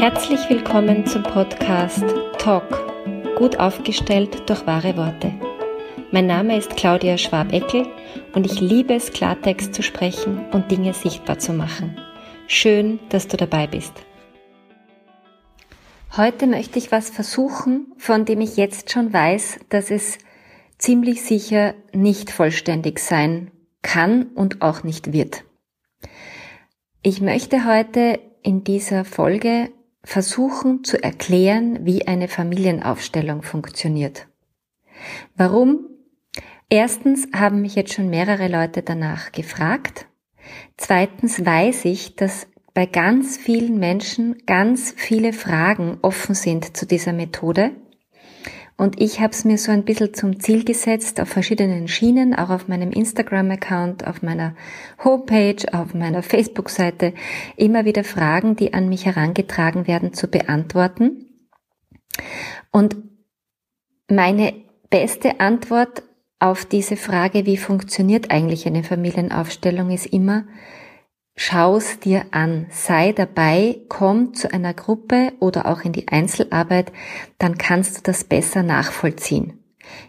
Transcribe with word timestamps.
Herzlich 0.00 0.48
willkommen 0.48 1.04
zum 1.04 1.22
Podcast 1.22 2.02
Talk, 2.38 3.36
gut 3.36 3.58
aufgestellt 3.58 4.48
durch 4.48 4.66
wahre 4.66 4.96
Worte. 4.96 5.30
Mein 6.10 6.26
Name 6.26 6.56
ist 6.56 6.74
Claudia 6.74 7.18
Schwab-Eckel 7.18 7.86
und 8.32 8.46
ich 8.46 8.62
liebe 8.62 8.94
es, 8.94 9.12
Klartext 9.12 9.74
zu 9.74 9.82
sprechen 9.82 10.46
und 10.52 10.70
Dinge 10.70 10.94
sichtbar 10.94 11.38
zu 11.38 11.52
machen. 11.52 11.98
Schön, 12.46 12.98
dass 13.10 13.28
du 13.28 13.36
dabei 13.36 13.66
bist. 13.66 13.92
Heute 16.16 16.46
möchte 16.46 16.78
ich 16.78 16.90
was 16.90 17.10
versuchen, 17.10 17.92
von 17.98 18.24
dem 18.24 18.40
ich 18.40 18.56
jetzt 18.56 18.90
schon 18.90 19.12
weiß, 19.12 19.60
dass 19.68 19.90
es 19.90 20.16
ziemlich 20.78 21.20
sicher 21.20 21.74
nicht 21.92 22.30
vollständig 22.30 23.00
sein 23.00 23.50
kann 23.82 24.28
und 24.28 24.62
auch 24.62 24.82
nicht 24.82 25.12
wird. 25.12 25.44
Ich 27.02 27.20
möchte 27.20 27.66
heute 27.66 28.18
in 28.42 28.64
dieser 28.64 29.04
Folge 29.04 29.68
versuchen 30.02 30.84
zu 30.84 31.02
erklären, 31.02 31.84
wie 31.84 32.06
eine 32.06 32.28
Familienaufstellung 32.28 33.42
funktioniert. 33.42 34.28
Warum? 35.36 35.86
Erstens 36.68 37.28
haben 37.34 37.60
mich 37.62 37.74
jetzt 37.74 37.94
schon 37.94 38.08
mehrere 38.10 38.48
Leute 38.48 38.82
danach 38.82 39.32
gefragt. 39.32 40.06
Zweitens 40.76 41.44
weiß 41.44 41.84
ich, 41.84 42.16
dass 42.16 42.46
bei 42.74 42.86
ganz 42.86 43.36
vielen 43.36 43.78
Menschen 43.78 44.42
ganz 44.46 44.94
viele 44.96 45.32
Fragen 45.32 45.98
offen 46.02 46.34
sind 46.34 46.76
zu 46.76 46.86
dieser 46.86 47.12
Methode 47.12 47.72
und 48.80 48.98
ich 48.98 49.20
habe 49.20 49.34
es 49.34 49.44
mir 49.44 49.58
so 49.58 49.72
ein 49.72 49.84
bisschen 49.84 50.14
zum 50.14 50.40
Ziel 50.40 50.64
gesetzt, 50.64 51.20
auf 51.20 51.28
verschiedenen 51.28 51.86
Schienen, 51.86 52.34
auch 52.34 52.48
auf 52.48 52.66
meinem 52.66 52.92
Instagram-Account, 52.92 54.06
auf 54.06 54.22
meiner 54.22 54.56
Homepage, 55.04 55.62
auf 55.72 55.92
meiner 55.92 56.22
Facebook-Seite, 56.22 57.12
immer 57.58 57.84
wieder 57.84 58.04
Fragen, 58.04 58.56
die 58.56 58.72
an 58.72 58.88
mich 58.88 59.04
herangetragen 59.04 59.86
werden, 59.86 60.14
zu 60.14 60.28
beantworten. 60.28 61.26
Und 62.72 62.96
meine 64.08 64.54
beste 64.88 65.40
Antwort 65.40 66.02
auf 66.38 66.64
diese 66.64 66.96
Frage, 66.96 67.44
wie 67.44 67.58
funktioniert 67.58 68.30
eigentlich 68.30 68.66
eine 68.66 68.82
Familienaufstellung, 68.82 69.90
ist 69.90 70.06
immer, 70.06 70.44
Schau's 71.42 71.98
dir 72.00 72.26
an, 72.32 72.66
sei 72.68 73.12
dabei, 73.12 73.80
komm 73.88 74.34
zu 74.34 74.52
einer 74.52 74.74
Gruppe 74.74 75.32
oder 75.40 75.64
auch 75.64 75.80
in 75.86 75.92
die 75.92 76.06
Einzelarbeit, 76.06 76.92
dann 77.38 77.56
kannst 77.56 77.96
du 77.96 78.02
das 78.02 78.24
besser 78.24 78.62
nachvollziehen. 78.62 79.54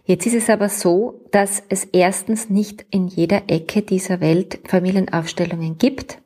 Jetzt 0.03 0.25
ist 0.25 0.35
es 0.35 0.49
aber 0.49 0.67
so, 0.67 1.25
dass 1.31 1.63
es 1.69 1.85
erstens 1.85 2.49
nicht 2.49 2.85
in 2.91 3.07
jeder 3.07 3.43
Ecke 3.47 3.81
dieser 3.81 4.19
Welt 4.19 4.59
Familienaufstellungen 4.67 5.77
gibt 5.77 6.21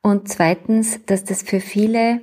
und 0.00 0.26
zweitens, 0.26 1.04
dass 1.04 1.24
das 1.24 1.42
für 1.42 1.60
viele 1.60 2.22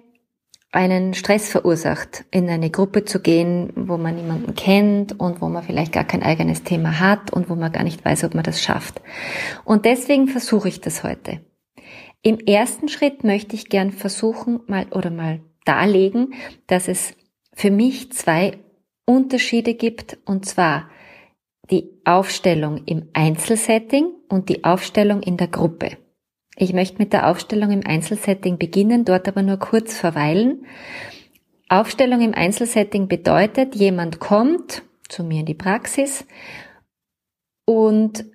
einen 0.71 1.13
Stress 1.13 1.49
verursacht, 1.49 2.25
in 2.31 2.49
eine 2.49 2.71
Gruppe 2.71 3.05
zu 3.05 3.19
gehen, 3.19 3.71
wo 3.75 3.97
man 3.97 4.15
niemanden 4.15 4.55
kennt 4.55 5.19
und 5.19 5.39
wo 5.39 5.49
man 5.49 5.61
vielleicht 5.61 5.91
gar 5.91 6.03
kein 6.03 6.23
eigenes 6.23 6.63
Thema 6.63 6.99
hat 6.99 7.31
und 7.31 7.47
wo 7.47 7.53
man 7.53 7.71
gar 7.71 7.83
nicht 7.83 8.03
weiß, 8.03 8.23
ob 8.23 8.33
man 8.33 8.43
das 8.43 8.59
schafft. 8.59 9.03
Und 9.65 9.85
deswegen 9.85 10.27
versuche 10.27 10.67
ich 10.67 10.81
das 10.81 11.03
heute. 11.03 11.41
Im 12.25 12.39
ersten 12.39 12.89
Schritt 12.89 13.23
möchte 13.23 13.55
ich 13.55 13.69
gern 13.69 13.91
versuchen, 13.91 14.61
mal 14.65 14.87
oder 14.89 15.11
mal 15.11 15.41
darlegen, 15.63 16.33
dass 16.65 16.87
es 16.87 17.13
für 17.53 17.69
mich 17.69 18.11
zwei 18.13 18.57
Unterschiede 19.05 19.75
gibt, 19.75 20.17
und 20.25 20.43
zwar 20.43 20.89
die 21.69 21.87
Aufstellung 22.03 22.81
im 22.87 23.09
Einzelsetting 23.13 24.07
und 24.27 24.49
die 24.49 24.63
Aufstellung 24.63 25.21
in 25.21 25.37
der 25.37 25.49
Gruppe. 25.49 25.97
Ich 26.57 26.73
möchte 26.73 26.97
mit 26.97 27.13
der 27.13 27.29
Aufstellung 27.29 27.69
im 27.69 27.85
Einzelsetting 27.85 28.57
beginnen, 28.57 29.05
dort 29.05 29.27
aber 29.27 29.43
nur 29.43 29.57
kurz 29.57 29.95
verweilen. 29.95 30.65
Aufstellung 31.69 32.21
im 32.21 32.33
Einzelsetting 32.33 33.07
bedeutet, 33.07 33.75
jemand 33.75 34.19
kommt 34.19 34.81
zu 35.09 35.23
mir 35.23 35.41
in 35.41 35.45
die 35.45 35.53
Praxis 35.53 36.25
und 37.65 38.25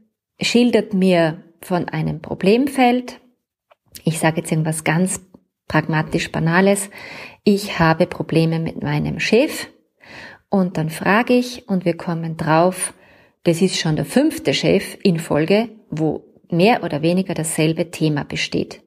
schildert 0.40 0.94
mir 0.94 1.42
von 1.60 1.88
einem 1.88 2.22
Problemfeld, 2.22 3.20
ich 4.04 4.18
sage 4.18 4.38
jetzt 4.38 4.50
irgendwas 4.50 4.84
ganz 4.84 5.20
pragmatisch 5.68 6.32
Banales. 6.32 6.90
Ich 7.44 7.78
habe 7.78 8.06
Probleme 8.06 8.58
mit 8.58 8.82
meinem 8.82 9.20
Chef 9.20 9.68
und 10.48 10.76
dann 10.76 10.90
frage 10.90 11.34
ich 11.34 11.68
und 11.68 11.84
wir 11.84 11.96
kommen 11.96 12.36
drauf, 12.36 12.92
das 13.44 13.62
ist 13.62 13.78
schon 13.78 13.96
der 13.96 14.04
fünfte 14.04 14.52
Chef 14.52 14.98
in 15.02 15.18
Folge, 15.18 15.68
wo 15.90 16.24
mehr 16.50 16.82
oder 16.82 17.02
weniger 17.02 17.34
dasselbe 17.34 17.90
Thema 17.90 18.24
besteht. 18.24 18.82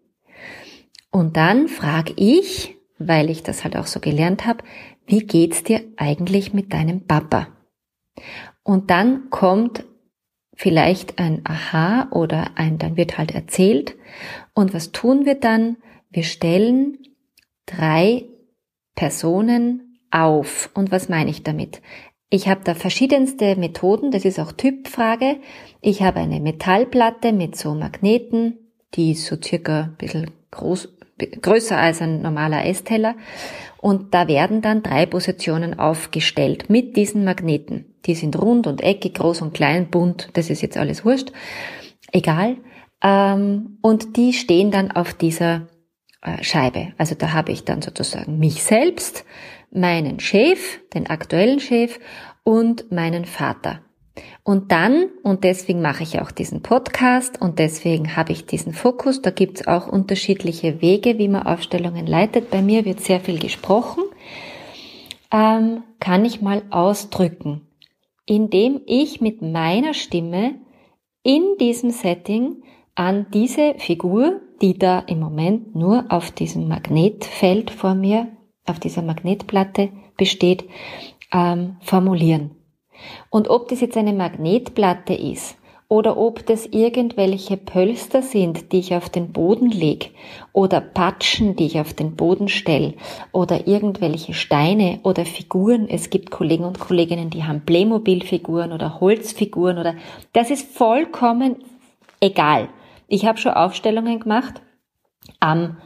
Und 1.10 1.38
dann 1.38 1.68
frage 1.68 2.14
ich, 2.18 2.76
weil 3.00 3.30
ich 3.30 3.44
das 3.44 3.64
halt 3.64 3.78
auch 3.78 3.88
so 3.88 4.00
gelernt 4.00 4.46
habe, 4.46 4.64
wie 5.06 5.26
geht's 5.26 5.64
dir 5.64 5.82
eigentlich 5.98 6.54
mit 6.54 6.74
deinem 6.74 7.06
Papa? 7.08 7.48
Und 8.64 8.90
dann 8.90 9.30
kommt 9.30 9.86
vielleicht 10.56 11.20
ein 11.20 11.42
Aha 11.46 12.08
oder 12.12 12.52
ein, 12.56 12.78
dann 12.78 12.98
wird 12.98 13.18
halt 13.18 13.34
erzählt. 13.34 13.96
Und 14.54 14.74
was 14.74 14.92
tun 14.92 15.26
wir 15.26 15.36
dann? 15.36 15.78
Wir 16.10 16.24
stellen 16.24 17.00
drei 17.66 18.26
Personen 18.96 20.00
auf. 20.12 20.70
Und 20.74 20.92
was 20.92 21.10
meine 21.10 21.30
ich 21.30 21.44
damit? 21.44 21.82
Ich 22.30 22.48
habe 22.48 22.62
da 22.64 22.74
verschiedenste 22.74 23.56
Methoden, 23.56 24.12
das 24.12 24.26
ist 24.26 24.40
auch 24.40 24.52
Typfrage. 24.52 25.38
Ich 25.82 26.02
habe 26.02 26.20
eine 26.20 26.40
Metallplatte 26.40 27.32
mit 27.32 27.56
so 27.56 27.76
Magneten, 27.76 28.58
die 28.96 29.12
ist 29.12 29.26
so 29.26 29.36
circa 29.42 29.84
ein 29.84 29.96
bisschen 29.98 30.32
groß, 30.52 30.90
größer 31.42 31.78
als 31.78 32.02
ein 32.02 32.22
normaler 32.22 32.66
Essteller. 32.66 33.16
Und 33.78 34.14
da 34.14 34.28
werden 34.28 34.62
dann 34.62 34.82
drei 34.82 35.06
Positionen 35.06 35.78
aufgestellt 35.78 36.70
mit 36.70 36.96
diesen 36.96 37.24
Magneten. 37.24 37.93
Die 38.06 38.16
sind 38.16 38.40
rund 38.40 38.68
und 38.68 38.82
eckig, 38.82 39.16
groß 39.16 39.42
und 39.42 39.54
klein, 39.54 39.90
bunt, 39.90 40.30
das 40.34 40.50
ist 40.50 40.62
jetzt 40.62 40.78
alles 40.78 41.06
wurscht. 41.06 41.32
Egal. 42.12 42.58
Ähm, 43.02 43.78
und 43.82 44.18
die 44.18 44.34
stehen 44.34 44.72
dann 44.72 44.92
auf 44.92 45.14
dieser 45.14 45.68
äh, 46.22 46.44
Scheibe. 46.44 46.94
Also 46.98 47.16
da 47.16 47.34
habe 47.34 47.52
ich 47.52 47.66
dann 47.66 47.82
sozusagen 47.82 48.40
mich 48.40 48.64
selbst, 48.64 49.26
meinen 49.72 50.20
Chef, 50.20 50.80
den 50.94 51.08
aktuellen 51.08 51.60
Chef 51.60 52.00
und 52.44 52.92
meinen 52.92 53.26
Vater. 53.26 53.82
Und 54.44 54.72
dann, 54.72 55.08
und 55.24 55.44
deswegen 55.44 55.82
mache 55.82 56.04
ich 56.04 56.22
auch 56.22 56.30
diesen 56.30 56.62
Podcast 56.62 57.42
und 57.42 57.60
deswegen 57.60 58.16
habe 58.16 58.32
ich 58.32 58.46
diesen 58.46 58.74
Fokus, 58.74 59.22
da 59.22 59.32
gibt 59.32 59.62
es 59.62 59.68
auch 59.68 59.88
unterschiedliche 59.88 60.82
Wege, 60.82 61.18
wie 61.18 61.30
man 61.30 61.44
Aufstellungen 61.44 62.06
leitet. 62.06 62.52
Bei 62.52 62.62
mir 62.62 62.86
wird 62.86 63.00
sehr 63.00 63.20
viel 63.20 63.40
gesprochen, 63.40 64.04
ähm, 65.32 65.84
kann 66.00 66.26
ich 66.26 66.42
mal 66.42 66.62
ausdrücken, 66.70 67.62
indem 68.26 68.82
ich 68.86 69.22
mit 69.22 69.42
meiner 69.42 69.94
Stimme 69.94 70.56
in 71.24 71.58
diesem 71.60 71.92
Setting 71.92 72.64
an 72.96 73.28
diese 73.34 73.76
Figur, 73.78 74.42
die 74.62 74.78
da 74.78 75.00
im 75.00 75.20
Moment 75.20 75.76
nur 75.76 76.06
auf 76.10 76.32
diesem 76.32 76.68
Magnetfeld 76.68 77.72
vor 77.72 77.96
mir, 77.96 78.28
auf 78.66 78.80
dieser 78.80 79.02
Magnetplatte 79.02 79.90
besteht, 80.16 80.66
ähm, 81.34 81.78
formulieren. 81.82 82.52
Und 83.30 83.50
ob 83.50 83.68
das 83.68 83.82
jetzt 83.82 83.98
eine 83.98 84.14
Magnetplatte 84.14 85.14
ist 85.14 85.58
oder 85.94 86.18
ob 86.18 86.44
das 86.48 86.66
irgendwelche 86.66 87.56
Pölster 87.56 88.24
sind, 88.24 88.72
die 88.72 88.80
ich 88.80 88.96
auf 88.96 89.12
den 89.12 89.32
Boden 89.32 89.70
leg 89.70 90.10
oder 90.52 90.82
Patschen, 90.82 91.56
die 91.56 91.68
ich 91.68 91.80
auf 91.80 91.94
den 91.94 92.16
Boden 92.16 92.48
stelle 92.48 92.96
oder 93.32 93.68
irgendwelche 93.68 94.34
Steine 94.34 95.02
oder 95.04 95.24
Figuren. 95.24 95.88
Es 95.88 96.10
gibt 96.10 96.32
Kollegen 96.32 96.64
und 96.64 96.80
Kolleginnen, 96.80 97.30
die 97.30 97.44
haben 97.44 97.62
Playmobil-Figuren 97.64 98.72
oder 98.72 99.00
Holzfiguren 99.02 99.78
oder 99.78 99.94
das 100.32 100.50
ist 100.50 100.76
vollkommen 100.76 101.58
egal. 102.20 102.70
Ich 103.08 103.28
habe 103.28 103.38
schon 103.38 103.54
Aufstellungen 103.54 104.20
gemacht, 104.20 104.64
am, 105.40 105.78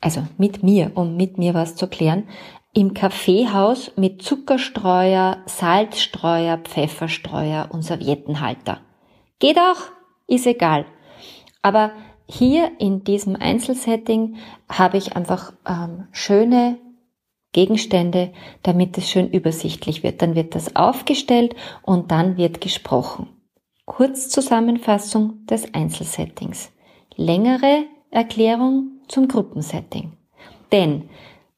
also 0.00 0.22
mit 0.38 0.62
mir, 0.62 0.92
um 0.94 1.16
mit 1.16 1.38
mir 1.38 1.52
was 1.52 1.74
zu 1.74 1.88
klären, 1.88 2.28
im 2.74 2.94
Kaffeehaus 2.94 3.90
mit 3.96 4.22
Zuckerstreuer, 4.22 5.38
Salzstreuer, 5.46 6.58
Pfefferstreuer 6.58 7.70
und 7.72 7.82
Serviettenhalter. 7.82 8.78
Geht 9.42 9.58
auch, 9.58 9.90
ist 10.28 10.46
egal. 10.46 10.86
Aber 11.62 11.90
hier 12.26 12.70
in 12.78 13.02
diesem 13.02 13.34
Einzelsetting 13.34 14.36
habe 14.68 14.98
ich 14.98 15.16
einfach 15.16 15.52
ähm, 15.68 16.06
schöne 16.12 16.78
Gegenstände, 17.50 18.32
damit 18.62 18.96
es 18.98 19.10
schön 19.10 19.28
übersichtlich 19.28 20.04
wird. 20.04 20.22
Dann 20.22 20.36
wird 20.36 20.54
das 20.54 20.76
aufgestellt 20.76 21.56
und 21.82 22.12
dann 22.12 22.36
wird 22.36 22.60
gesprochen. 22.60 23.30
Kurzzusammenfassung 23.84 25.44
des 25.46 25.74
Einzelsettings. 25.74 26.70
Längere 27.16 27.86
Erklärung 28.12 29.00
zum 29.08 29.26
Gruppensetting. 29.26 30.12
Denn 30.70 31.10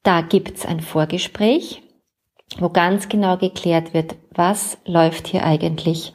da 0.05 0.23
gibt's 0.23 0.65
ein 0.65 0.81
Vorgespräch, 0.81 1.83
wo 2.59 2.71
ganz 2.71 3.11
genau 3.11 3.37
geklärt 3.37 3.93
wird, 3.93 4.17
was 4.31 4.79
läuft 4.87 5.27
hier 5.27 5.45
eigentlich. 5.45 6.15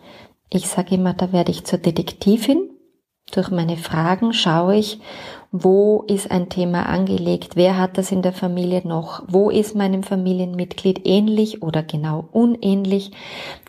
Ich 0.52 0.68
sage 0.68 0.96
immer, 0.96 1.14
da 1.14 1.32
werde 1.32 1.52
ich 1.52 1.66
zur 1.66 1.80
Detektivin. 1.80 2.70
Durch 3.32 3.52
meine 3.52 3.78
Fragen 3.78 4.34
schaue 4.34 4.78
ich, 4.78 5.00
wo 5.52 6.04
ist 6.08 6.32
ein 6.32 6.50
Thema 6.50 6.88
angelegt, 6.88 7.56
wer 7.56 7.78
hat 7.78 7.98
das 7.98 8.12
in 8.12 8.24
der 8.24 8.34
Familie 8.34 8.82
noch, 8.88 9.24
wo 9.28 9.52
ist 9.52 9.76
meinem 9.76 10.02
Familienmitglied 10.02 11.08
ähnlich 11.08 11.62
oder 11.62 11.84
genau 11.84 12.28
unähnlich, 12.32 13.12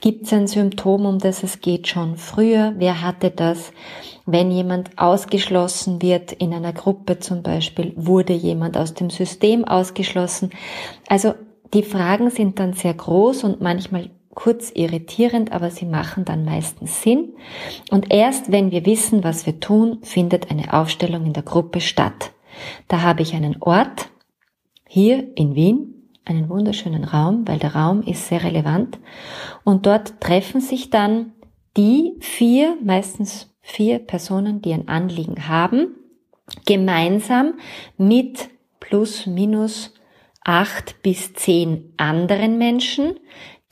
gibt 0.00 0.24
es 0.24 0.32
ein 0.32 0.46
Symptom, 0.46 1.04
um 1.04 1.18
das 1.18 1.42
es 1.42 1.60
geht 1.60 1.88
schon 1.88 2.16
früher, 2.16 2.74
wer 2.76 3.02
hatte 3.02 3.30
das, 3.30 3.72
wenn 4.24 4.50
jemand 4.50 4.98
ausgeschlossen 4.98 6.00
wird 6.00 6.32
in 6.32 6.54
einer 6.54 6.72
Gruppe 6.72 7.18
zum 7.18 7.42
Beispiel, 7.42 7.92
wurde 7.96 8.32
jemand 8.32 8.78
aus 8.78 8.94
dem 8.94 9.10
System 9.10 9.64
ausgeschlossen. 9.64 10.50
Also 11.08 11.34
die 11.74 11.82
Fragen 11.82 12.30
sind 12.30 12.58
dann 12.58 12.72
sehr 12.72 12.94
groß 12.94 13.44
und 13.44 13.60
manchmal 13.60 14.10
kurz 14.34 14.70
irritierend, 14.74 15.52
aber 15.52 15.70
sie 15.70 15.86
machen 15.86 16.24
dann 16.24 16.44
meistens 16.44 17.02
Sinn. 17.02 17.34
Und 17.90 18.12
erst 18.12 18.52
wenn 18.52 18.70
wir 18.70 18.86
wissen, 18.86 19.24
was 19.24 19.46
wir 19.46 19.60
tun, 19.60 19.98
findet 20.02 20.50
eine 20.50 20.72
Aufstellung 20.72 21.26
in 21.26 21.32
der 21.32 21.42
Gruppe 21.42 21.80
statt. 21.80 22.32
Da 22.88 23.02
habe 23.02 23.22
ich 23.22 23.34
einen 23.34 23.56
Ort, 23.60 24.08
hier 24.86 25.36
in 25.36 25.54
Wien, 25.54 26.08
einen 26.24 26.48
wunderschönen 26.48 27.04
Raum, 27.04 27.46
weil 27.46 27.58
der 27.58 27.74
Raum 27.74 28.02
ist 28.02 28.28
sehr 28.28 28.44
relevant. 28.44 28.98
Und 29.64 29.86
dort 29.86 30.20
treffen 30.20 30.60
sich 30.60 30.90
dann 30.90 31.32
die 31.76 32.14
vier, 32.20 32.76
meistens 32.82 33.54
vier 33.60 33.98
Personen, 33.98 34.62
die 34.62 34.72
ein 34.72 34.88
Anliegen 34.88 35.48
haben, 35.48 35.94
gemeinsam 36.66 37.54
mit 37.96 38.48
plus 38.80 39.26
minus 39.26 39.94
acht 40.44 41.02
bis 41.02 41.34
zehn 41.34 41.92
anderen 41.96 42.58
Menschen, 42.58 43.20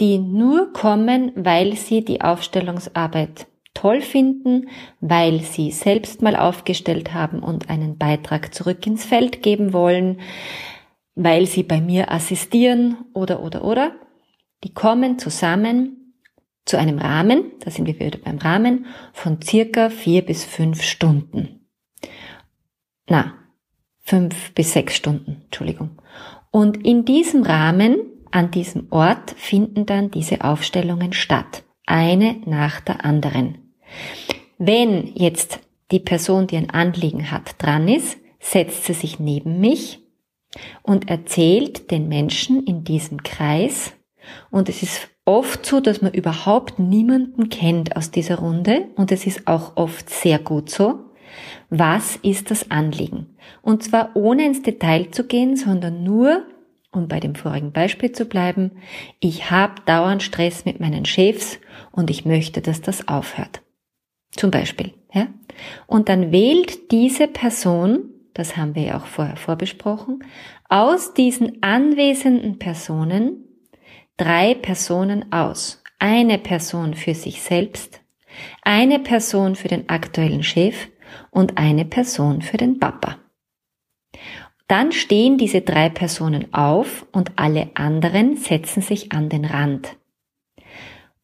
die 0.00 0.18
nur 0.18 0.72
kommen, 0.72 1.32
weil 1.34 1.74
sie 1.74 2.04
die 2.04 2.20
Aufstellungsarbeit 2.20 3.46
toll 3.74 4.00
finden, 4.00 4.68
weil 5.00 5.40
sie 5.40 5.70
selbst 5.70 6.22
mal 6.22 6.36
aufgestellt 6.36 7.14
haben 7.14 7.40
und 7.40 7.70
einen 7.70 7.96
Beitrag 7.96 8.54
zurück 8.54 8.84
ins 8.86 9.04
Feld 9.04 9.42
geben 9.42 9.72
wollen, 9.72 10.20
weil 11.14 11.46
sie 11.46 11.62
bei 11.62 11.80
mir 11.80 12.10
assistieren 12.10 12.96
oder 13.12 13.42
oder 13.42 13.64
oder. 13.64 13.92
Die 14.64 14.72
kommen 14.72 15.18
zusammen 15.18 16.14
zu 16.64 16.76
einem 16.76 16.98
Rahmen, 16.98 17.52
da 17.60 17.70
sind 17.70 17.86
wir 17.86 17.98
wieder 17.98 18.18
beim 18.18 18.38
Rahmen, 18.38 18.86
von 19.12 19.40
circa 19.40 19.90
vier 19.90 20.22
bis 20.22 20.44
fünf 20.44 20.82
Stunden. 20.82 21.66
Na, 23.08 23.34
fünf 24.00 24.52
bis 24.54 24.72
sechs 24.72 24.96
Stunden, 24.96 25.42
Entschuldigung. 25.44 26.02
Und 26.50 26.84
in 26.84 27.04
diesem 27.04 27.42
Rahmen 27.42 27.98
an 28.30 28.50
diesem 28.50 28.86
Ort 28.90 29.32
finden 29.36 29.86
dann 29.86 30.10
diese 30.10 30.42
Aufstellungen 30.42 31.12
statt, 31.12 31.64
eine 31.86 32.36
nach 32.44 32.80
der 32.80 33.04
anderen. 33.04 33.72
Wenn 34.58 35.12
jetzt 35.14 35.60
die 35.90 36.00
Person, 36.00 36.46
die 36.46 36.56
ein 36.56 36.70
Anliegen 36.70 37.30
hat, 37.30 37.54
dran 37.58 37.88
ist, 37.88 38.18
setzt 38.40 38.84
sie 38.84 38.94
sich 38.94 39.18
neben 39.18 39.60
mich 39.60 40.00
und 40.82 41.08
erzählt 41.08 41.90
den 41.90 42.08
Menschen 42.08 42.64
in 42.64 42.84
diesem 42.84 43.22
Kreis, 43.22 43.92
und 44.50 44.68
es 44.68 44.82
ist 44.82 45.08
oft 45.24 45.64
so, 45.64 45.80
dass 45.80 46.02
man 46.02 46.12
überhaupt 46.12 46.78
niemanden 46.78 47.48
kennt 47.48 47.96
aus 47.96 48.10
dieser 48.10 48.38
Runde, 48.40 48.88
und 48.96 49.12
es 49.12 49.26
ist 49.26 49.46
auch 49.46 49.76
oft 49.76 50.10
sehr 50.10 50.38
gut 50.38 50.70
so, 50.70 51.00
was 51.70 52.16
ist 52.16 52.50
das 52.50 52.70
Anliegen? 52.70 53.36
Und 53.62 53.82
zwar 53.82 54.10
ohne 54.14 54.46
ins 54.46 54.62
Detail 54.62 55.10
zu 55.10 55.24
gehen, 55.24 55.56
sondern 55.56 56.02
nur 56.02 56.44
um 56.92 57.08
bei 57.08 57.20
dem 57.20 57.34
vorigen 57.34 57.72
Beispiel 57.72 58.12
zu 58.12 58.24
bleiben, 58.24 58.82
ich 59.20 59.50
habe 59.50 59.82
dauernd 59.86 60.22
Stress 60.22 60.64
mit 60.64 60.80
meinen 60.80 61.04
Chefs 61.04 61.58
und 61.92 62.10
ich 62.10 62.24
möchte, 62.24 62.60
dass 62.60 62.80
das 62.80 63.08
aufhört. 63.08 63.62
Zum 64.32 64.50
Beispiel. 64.50 64.94
Ja? 65.12 65.28
Und 65.86 66.08
dann 66.08 66.32
wählt 66.32 66.90
diese 66.92 67.28
Person, 67.28 68.10
das 68.34 68.56
haben 68.56 68.74
wir 68.74 68.82
ja 68.82 68.96
auch 68.98 69.06
vorher 69.06 69.36
vorbesprochen, 69.36 70.24
aus 70.68 71.14
diesen 71.14 71.62
anwesenden 71.62 72.58
Personen 72.58 73.44
drei 74.16 74.54
Personen 74.54 75.32
aus. 75.32 75.82
Eine 75.98 76.38
Person 76.38 76.94
für 76.94 77.14
sich 77.14 77.42
selbst, 77.42 78.00
eine 78.62 79.00
Person 79.00 79.56
für 79.56 79.68
den 79.68 79.88
aktuellen 79.88 80.42
Chef 80.42 80.88
und 81.30 81.58
eine 81.58 81.84
Person 81.84 82.42
für 82.42 82.56
den 82.56 82.78
Papa. 82.78 83.16
Dann 84.68 84.92
stehen 84.92 85.38
diese 85.38 85.62
drei 85.62 85.88
Personen 85.88 86.52
auf 86.52 87.06
und 87.10 87.32
alle 87.36 87.70
anderen 87.74 88.36
setzen 88.36 88.82
sich 88.82 89.12
an 89.12 89.28
den 89.30 89.46
Rand. 89.46 89.96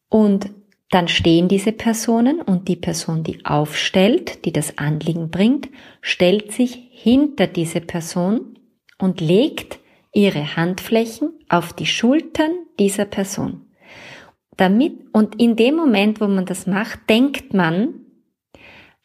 Und 0.09 0.49
dann 0.89 1.07
stehen 1.07 1.47
diese 1.47 1.71
Personen 1.71 2.41
und 2.41 2.67
die 2.67 2.75
Person, 2.75 3.23
die 3.23 3.45
aufstellt, 3.45 4.45
die 4.45 4.51
das 4.51 4.77
Anliegen 4.77 5.29
bringt, 5.29 5.69
stellt 6.01 6.51
sich 6.51 6.89
hinter 6.91 7.47
diese 7.47 7.81
Person 7.81 8.59
und 8.97 9.21
legt 9.21 9.79
ihre 10.13 10.55
Handflächen 10.55 11.33
auf 11.49 11.73
die 11.73 11.85
Schultern 11.85 12.51
dieser 12.79 13.05
Person. 13.05 13.65
Damit, 14.57 14.93
und 15.11 15.39
in 15.41 15.55
dem 15.55 15.75
Moment, 15.75 16.21
wo 16.21 16.27
man 16.27 16.45
das 16.45 16.65
macht, 16.65 17.09
denkt 17.09 17.53
man 17.53 18.05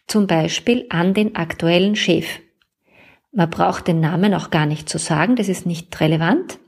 zum 0.07 0.27
Beispiel 0.27 0.87
an 0.91 1.13
den 1.13 1.35
aktuellen 1.35 1.97
Chef. 1.97 2.41
Man 3.33 3.51
braucht 3.51 3.87
den 3.87 4.01
Namen 4.01 4.35
auch 4.35 4.51
gar 4.51 4.67
nicht 4.67 4.89
zu 4.89 4.99
sagen, 4.99 5.37
das 5.37 5.49
ist 5.49 5.67
nicht 5.67 6.01
relevant, 6.01 6.59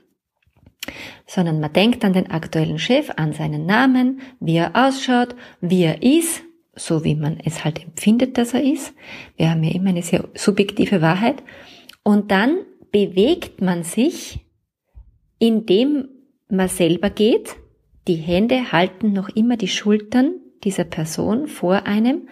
sondern 1.26 1.60
man 1.60 1.72
denkt 1.72 2.04
an 2.04 2.12
den 2.12 2.30
aktuellen 2.30 2.78
Chef, 2.78 3.10
an 3.16 3.32
seinen 3.32 3.66
Namen, 3.66 4.20
wie 4.40 4.56
er 4.56 4.72
ausschaut, 4.74 5.34
wie 5.60 5.82
er 5.82 6.02
ist, 6.02 6.42
so 6.74 7.04
wie 7.04 7.14
man 7.14 7.38
es 7.44 7.64
halt 7.64 7.82
empfindet, 7.82 8.38
dass 8.38 8.54
er 8.54 8.62
ist. 8.62 8.94
Wir 9.36 9.50
haben 9.50 9.62
ja 9.62 9.74
immer 9.74 9.90
eine 9.90 10.02
sehr 10.02 10.28
subjektive 10.34 11.02
Wahrheit. 11.02 11.42
Und 12.02 12.30
dann 12.30 12.58
bewegt 12.90 13.60
man 13.60 13.84
sich, 13.84 14.40
indem 15.38 16.08
man 16.48 16.68
selber 16.68 17.10
geht. 17.10 17.56
Die 18.08 18.16
Hände 18.16 18.72
halten 18.72 19.12
noch 19.12 19.28
immer 19.30 19.56
die 19.56 19.68
Schultern 19.68 20.34
dieser 20.64 20.84
Person 20.84 21.48
vor 21.48 21.86
einem 21.86 22.28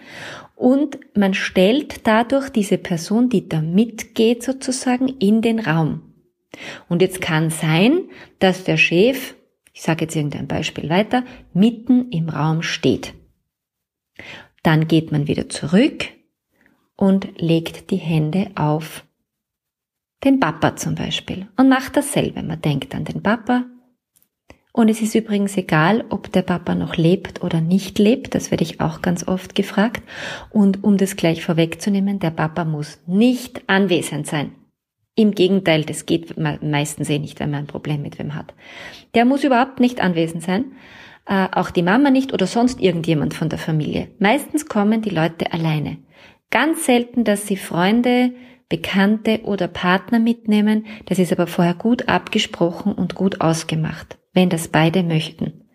und 0.61 0.99
man 1.17 1.33
stellt 1.33 2.05
dadurch 2.05 2.49
diese 2.51 2.77
Person, 2.77 3.29
die 3.29 3.49
da 3.49 3.61
mitgeht 3.61 4.43
sozusagen, 4.43 5.07
in 5.07 5.41
den 5.41 5.59
Raum. 5.59 6.13
Und 6.87 7.01
jetzt 7.01 7.19
kann 7.19 7.49
sein, 7.49 8.09
dass 8.37 8.63
der 8.63 8.77
Chef, 8.77 9.33
ich 9.73 9.81
sage 9.81 10.05
jetzt 10.05 10.15
irgendein 10.15 10.47
Beispiel 10.47 10.87
weiter, 10.87 11.23
mitten 11.53 12.11
im 12.11 12.29
Raum 12.29 12.61
steht. 12.61 13.15
Dann 14.61 14.87
geht 14.87 15.11
man 15.11 15.27
wieder 15.27 15.49
zurück 15.49 16.09
und 16.95 17.41
legt 17.41 17.89
die 17.89 17.95
Hände 17.95 18.51
auf 18.53 19.03
den 20.23 20.39
Papa 20.39 20.75
zum 20.75 20.93
Beispiel 20.93 21.47
und 21.57 21.69
macht 21.69 21.97
dasselbe. 21.97 22.43
Man 22.43 22.61
denkt 22.61 22.93
an 22.93 23.05
den 23.05 23.23
Papa, 23.23 23.65
und 24.73 24.89
es 24.89 25.01
ist 25.01 25.15
übrigens 25.15 25.57
egal, 25.57 26.05
ob 26.09 26.31
der 26.31 26.43
Papa 26.43 26.75
noch 26.75 26.95
lebt 26.95 27.43
oder 27.43 27.59
nicht 27.59 27.99
lebt, 27.99 28.35
das 28.35 28.51
werde 28.51 28.63
ich 28.63 28.79
auch 28.79 29.01
ganz 29.01 29.27
oft 29.27 29.53
gefragt. 29.53 30.01
Und 30.49 30.83
um 30.83 30.97
das 30.97 31.17
gleich 31.17 31.43
vorwegzunehmen, 31.43 32.19
der 32.19 32.31
Papa 32.31 32.63
muss 32.63 32.99
nicht 33.05 33.63
anwesend 33.67 34.27
sein. 34.27 34.53
Im 35.15 35.35
Gegenteil, 35.35 35.83
das 35.83 36.05
geht 36.05 36.35
meistens 36.37 37.09
eh 37.09 37.19
nicht, 37.19 37.41
wenn 37.41 37.51
man 37.51 37.61
ein 37.61 37.67
Problem 37.67 38.01
mit 38.01 38.17
wem 38.17 38.33
hat. 38.33 38.53
Der 39.13 39.25
muss 39.25 39.43
überhaupt 39.43 39.81
nicht 39.81 39.99
anwesend 39.99 40.41
sein, 40.41 40.71
äh, 41.27 41.49
auch 41.51 41.69
die 41.69 41.83
Mama 41.83 42.09
nicht 42.09 42.31
oder 42.31 42.47
sonst 42.47 42.79
irgendjemand 42.79 43.33
von 43.33 43.49
der 43.49 43.59
Familie. 43.59 44.07
Meistens 44.19 44.67
kommen 44.67 45.01
die 45.01 45.09
Leute 45.09 45.51
alleine. 45.51 45.97
Ganz 46.49 46.85
selten, 46.85 47.25
dass 47.25 47.45
sie 47.45 47.57
Freunde, 47.57 48.31
Bekannte 48.69 49.41
oder 49.43 49.67
Partner 49.67 50.19
mitnehmen, 50.19 50.85
das 51.07 51.19
ist 51.19 51.33
aber 51.33 51.47
vorher 51.47 51.73
gut 51.73 52.07
abgesprochen 52.07 52.93
und 52.93 53.15
gut 53.15 53.41
ausgemacht 53.41 54.17
wenn 54.33 54.49
das 54.49 54.67
beide 54.67 55.03
möchten. 55.03 55.65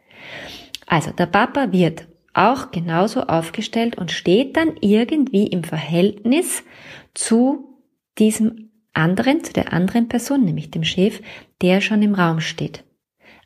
Also 0.86 1.10
der 1.10 1.26
Papa 1.26 1.72
wird 1.72 2.06
auch 2.32 2.70
genauso 2.70 3.22
aufgestellt 3.22 3.96
und 3.96 4.12
steht 4.12 4.56
dann 4.56 4.76
irgendwie 4.80 5.46
im 5.46 5.64
Verhältnis 5.64 6.62
zu 7.14 7.80
diesem 8.18 8.70
anderen, 8.92 9.42
zu 9.42 9.52
der 9.52 9.72
anderen 9.72 10.08
Person, 10.08 10.44
nämlich 10.44 10.70
dem 10.70 10.84
Chef, 10.84 11.20
der 11.62 11.80
schon 11.80 12.02
im 12.02 12.14
Raum 12.14 12.40
steht. 12.40 12.84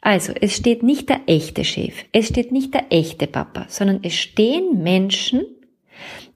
Also, 0.00 0.32
es 0.40 0.56
steht 0.56 0.82
nicht 0.82 1.08
der 1.10 1.20
echte 1.26 1.64
Chef, 1.64 2.04
es 2.12 2.28
steht 2.28 2.52
nicht 2.52 2.72
der 2.72 2.86
echte 2.90 3.26
Papa, 3.26 3.66
sondern 3.68 4.00
es 4.02 4.14
stehen 4.14 4.82
Menschen, 4.82 5.42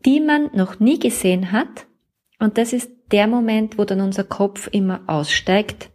die 0.05 0.21
man 0.21 0.51
noch 0.53 0.81
nie 0.81 0.99
gesehen 0.99 1.51
hat. 1.51 1.87
Und 2.39 2.59
das 2.59 2.75
ist 2.75 2.91
der 3.11 3.27
Moment, 3.27 3.79
wo 3.79 3.85
dann 3.85 4.03
unser 4.03 4.25
Kopf 4.25 4.69
immer 4.71 5.01
aussteigt. 5.07 5.89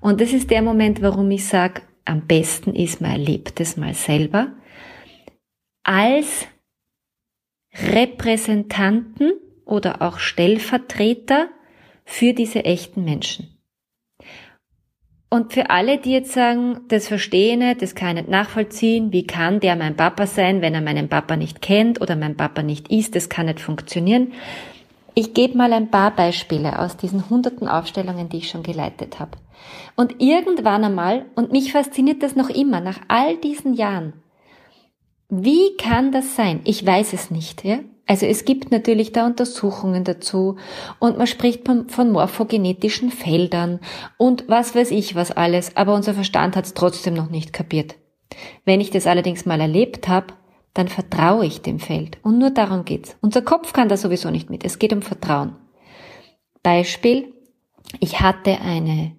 Und 0.00 0.20
das 0.20 0.32
ist 0.32 0.50
der 0.50 0.62
Moment, 0.62 1.00
warum 1.00 1.30
ich 1.30 1.46
sage, 1.46 1.82
am 2.06 2.26
besten 2.26 2.74
ist, 2.74 3.00
man 3.00 3.12
erlebt 3.12 3.60
es 3.60 3.76
mal 3.76 3.94
selber, 3.94 4.52
als 5.82 6.46
Repräsentanten 7.74 9.32
oder 9.64 10.00
auch 10.02 10.18
Stellvertreter 10.18 11.48
für 12.04 12.32
diese 12.32 12.64
echten 12.64 13.04
Menschen. 13.04 13.56
Und 15.28 15.52
für 15.52 15.70
alle, 15.70 15.98
die 15.98 16.12
jetzt 16.12 16.32
sagen, 16.32 16.82
das 16.88 17.08
verstehe 17.08 17.52
ich 17.52 17.58
nicht, 17.58 17.82
das 17.82 17.94
kann 17.96 18.16
ich 18.16 18.22
nicht 18.22 18.30
nachvollziehen, 18.30 19.12
wie 19.12 19.26
kann 19.26 19.58
der 19.58 19.74
mein 19.74 19.96
Papa 19.96 20.26
sein, 20.26 20.62
wenn 20.62 20.74
er 20.74 20.80
meinen 20.80 21.08
Papa 21.08 21.36
nicht 21.36 21.60
kennt 21.60 22.00
oder 22.00 22.14
mein 22.14 22.36
Papa 22.36 22.62
nicht 22.62 22.88
ist, 22.90 23.16
das 23.16 23.28
kann 23.28 23.46
nicht 23.46 23.60
funktionieren. 23.60 24.32
Ich 25.18 25.32
gebe 25.32 25.56
mal 25.56 25.72
ein 25.72 25.90
paar 25.90 26.14
Beispiele 26.14 26.78
aus 26.78 26.98
diesen 26.98 27.30
hunderten 27.30 27.68
Aufstellungen, 27.68 28.28
die 28.28 28.36
ich 28.36 28.50
schon 28.50 28.62
geleitet 28.62 29.18
habe. 29.18 29.38
Und 29.96 30.20
irgendwann 30.20 30.84
einmal, 30.84 31.24
und 31.34 31.52
mich 31.52 31.72
fasziniert 31.72 32.22
das 32.22 32.36
noch 32.36 32.50
immer, 32.50 32.80
nach 32.80 33.00
all 33.08 33.38
diesen 33.38 33.72
Jahren, 33.72 34.12
wie 35.30 35.74
kann 35.78 36.12
das 36.12 36.36
sein? 36.36 36.60
Ich 36.64 36.84
weiß 36.84 37.14
es 37.14 37.30
nicht. 37.30 37.64
Ja? 37.64 37.78
Also 38.06 38.26
es 38.26 38.44
gibt 38.44 38.70
natürlich 38.70 39.12
da 39.12 39.24
Untersuchungen 39.24 40.04
dazu 40.04 40.56
und 40.98 41.16
man 41.16 41.26
spricht 41.26 41.62
von 41.66 42.12
morphogenetischen 42.12 43.10
Feldern 43.10 43.80
und 44.18 44.44
was 44.48 44.74
weiß 44.74 44.90
ich 44.90 45.14
was 45.14 45.32
alles, 45.32 45.78
aber 45.78 45.94
unser 45.94 46.12
Verstand 46.12 46.56
hat 46.56 46.66
es 46.66 46.74
trotzdem 46.74 47.14
noch 47.14 47.30
nicht 47.30 47.54
kapiert. 47.54 47.94
Wenn 48.66 48.82
ich 48.82 48.90
das 48.90 49.06
allerdings 49.06 49.46
mal 49.46 49.62
erlebt 49.62 50.08
habe, 50.08 50.34
dann 50.76 50.88
vertraue 50.88 51.46
ich 51.46 51.62
dem 51.62 51.78
Feld. 51.78 52.18
Und 52.22 52.38
nur 52.38 52.50
darum 52.50 52.84
geht's. 52.84 53.16
Unser 53.22 53.40
Kopf 53.40 53.72
kann 53.72 53.88
da 53.88 53.96
sowieso 53.96 54.30
nicht 54.30 54.50
mit. 54.50 54.62
Es 54.64 54.78
geht 54.78 54.92
um 54.92 55.00
Vertrauen. 55.00 55.56
Beispiel, 56.62 57.32
ich 57.98 58.20
hatte 58.20 58.60
eine 58.60 59.16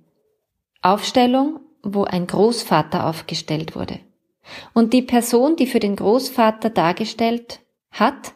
Aufstellung, 0.84 1.60
wo 1.82 2.04
ein 2.04 2.28
Großvater 2.28 3.08
aufgestellt 3.08 3.76
wurde. 3.76 4.00
Und 4.74 4.94
die 4.94 5.02
Person, 5.02 5.56
die 5.56 5.66
für 5.66 5.80
den 5.80 5.96
Großvater 5.96 6.70
dargestellt 6.70 7.62
hat, 7.92 8.34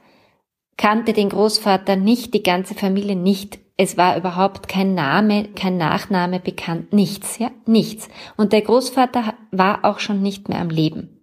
kannte 0.77 1.13
den 1.13 1.29
Großvater 1.29 1.95
nicht, 1.95 2.33
die 2.33 2.43
ganze 2.43 2.73
Familie 2.73 3.15
nicht. 3.15 3.59
Es 3.77 3.97
war 3.97 4.17
überhaupt 4.17 4.67
kein 4.67 4.95
Name, 4.95 5.49
kein 5.49 5.77
Nachname 5.77 6.39
bekannt, 6.39 6.91
nichts, 6.91 7.37
ja, 7.37 7.51
nichts. 7.67 8.09
Und 8.35 8.51
der 8.51 8.61
Großvater 8.61 9.35
war 9.51 9.85
auch 9.85 9.99
schon 9.99 10.23
nicht 10.23 10.49
mehr 10.49 10.59
am 10.59 10.69
Leben. 10.71 11.20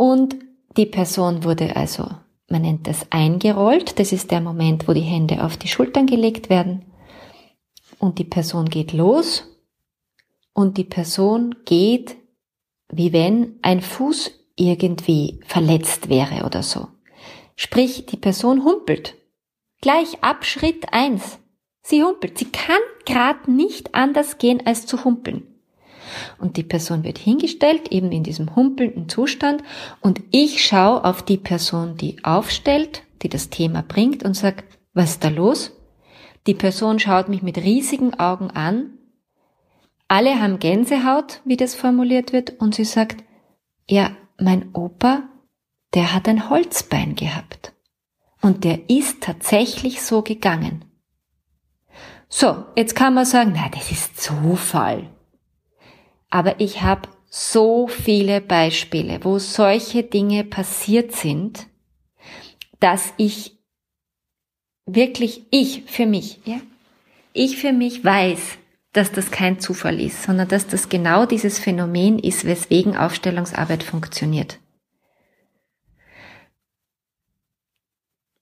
Und 0.00 0.36
die 0.78 0.86
Person 0.86 1.44
wurde 1.44 1.76
also, 1.76 2.08
man 2.48 2.62
nennt 2.62 2.86
das 2.86 3.06
eingerollt. 3.10 3.98
Das 3.98 4.12
ist 4.12 4.30
der 4.30 4.40
Moment, 4.40 4.88
wo 4.88 4.94
die 4.94 5.02
Hände 5.02 5.44
auf 5.44 5.58
die 5.58 5.68
Schultern 5.68 6.06
gelegt 6.06 6.48
werden. 6.48 6.86
Und 7.98 8.18
die 8.18 8.24
Person 8.24 8.70
geht 8.70 8.94
los. 8.94 9.44
Und 10.54 10.78
die 10.78 10.84
Person 10.84 11.54
geht, 11.66 12.16
wie 12.88 13.12
wenn 13.12 13.58
ein 13.60 13.82
Fuß 13.82 14.30
irgendwie 14.56 15.38
verletzt 15.44 16.08
wäre 16.08 16.46
oder 16.46 16.62
so. 16.62 16.88
Sprich, 17.54 18.06
die 18.06 18.16
Person 18.16 18.64
humpelt. 18.64 19.16
Gleich 19.82 20.24
ab 20.24 20.46
Schritt 20.46 20.94
eins. 20.94 21.40
Sie 21.82 22.02
humpelt. 22.02 22.38
Sie 22.38 22.50
kann 22.50 22.80
gerade 23.04 23.52
nicht 23.52 23.94
anders 23.94 24.38
gehen 24.38 24.62
als 24.64 24.86
zu 24.86 25.04
humpeln. 25.04 25.49
Und 26.38 26.56
die 26.56 26.62
Person 26.62 27.04
wird 27.04 27.18
hingestellt, 27.18 27.92
eben 27.92 28.12
in 28.12 28.22
diesem 28.22 28.54
humpelnden 28.56 29.08
Zustand. 29.08 29.62
Und 30.00 30.20
ich 30.30 30.64
schaue 30.64 31.04
auf 31.04 31.22
die 31.22 31.36
Person, 31.36 31.96
die 31.96 32.24
aufstellt, 32.24 33.02
die 33.22 33.28
das 33.28 33.50
Thema 33.50 33.82
bringt 33.82 34.22
und 34.22 34.34
sag, 34.34 34.64
was 34.94 35.10
ist 35.10 35.24
da 35.24 35.28
los? 35.28 35.72
Die 36.46 36.54
Person 36.54 36.98
schaut 36.98 37.28
mich 37.28 37.42
mit 37.42 37.58
riesigen 37.58 38.18
Augen 38.18 38.50
an. 38.50 38.98
Alle 40.08 40.40
haben 40.40 40.58
Gänsehaut, 40.58 41.40
wie 41.44 41.56
das 41.56 41.74
formuliert 41.74 42.32
wird, 42.32 42.60
und 42.60 42.74
sie 42.74 42.84
sagt, 42.84 43.22
ja, 43.88 44.10
mein 44.38 44.70
Opa, 44.74 45.28
der 45.94 46.14
hat 46.14 46.28
ein 46.28 46.50
Holzbein 46.50 47.14
gehabt. 47.14 47.72
Und 48.40 48.64
der 48.64 48.88
ist 48.88 49.22
tatsächlich 49.22 50.02
so 50.02 50.22
gegangen. 50.22 50.84
So, 52.28 52.64
jetzt 52.76 52.94
kann 52.94 53.14
man 53.14 53.26
sagen, 53.26 53.52
na, 53.54 53.68
das 53.68 53.90
ist 53.90 54.20
Zufall. 54.20 55.10
Aber 56.30 56.60
ich 56.60 56.82
habe 56.82 57.08
so 57.28 57.86
viele 57.88 58.40
Beispiele, 58.40 59.20
wo 59.22 59.38
solche 59.38 60.02
Dinge 60.02 60.44
passiert 60.44 61.12
sind, 61.12 61.66
dass 62.80 63.12
ich 63.16 63.58
wirklich, 64.86 65.44
ich 65.50 65.84
für 65.86 66.06
mich, 66.06 66.40
ja, 66.44 66.60
ich 67.32 67.58
für 67.58 67.72
mich 67.72 68.04
weiß, 68.04 68.58
dass 68.92 69.12
das 69.12 69.30
kein 69.30 69.60
Zufall 69.60 70.00
ist, 70.00 70.24
sondern 70.24 70.48
dass 70.48 70.66
das 70.66 70.88
genau 70.88 71.26
dieses 71.26 71.58
Phänomen 71.58 72.18
ist, 72.18 72.44
weswegen 72.44 72.96
Aufstellungsarbeit 72.96 73.82
funktioniert. 73.82 74.58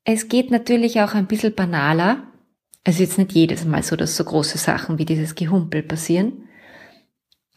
Es 0.04 0.28
geht 0.28 0.50
natürlich 0.50 1.02
auch 1.02 1.12
ein 1.12 1.26
bisschen 1.26 1.54
banaler. 1.54 2.32
Also 2.82 3.02
jetzt 3.02 3.18
nicht 3.18 3.32
jedes 3.32 3.66
Mal 3.66 3.82
so, 3.82 3.94
dass 3.94 4.16
so 4.16 4.24
große 4.24 4.56
Sachen 4.56 4.96
wie 4.96 5.04
dieses 5.04 5.34
Gehumpel 5.34 5.82
passieren. 5.82 6.47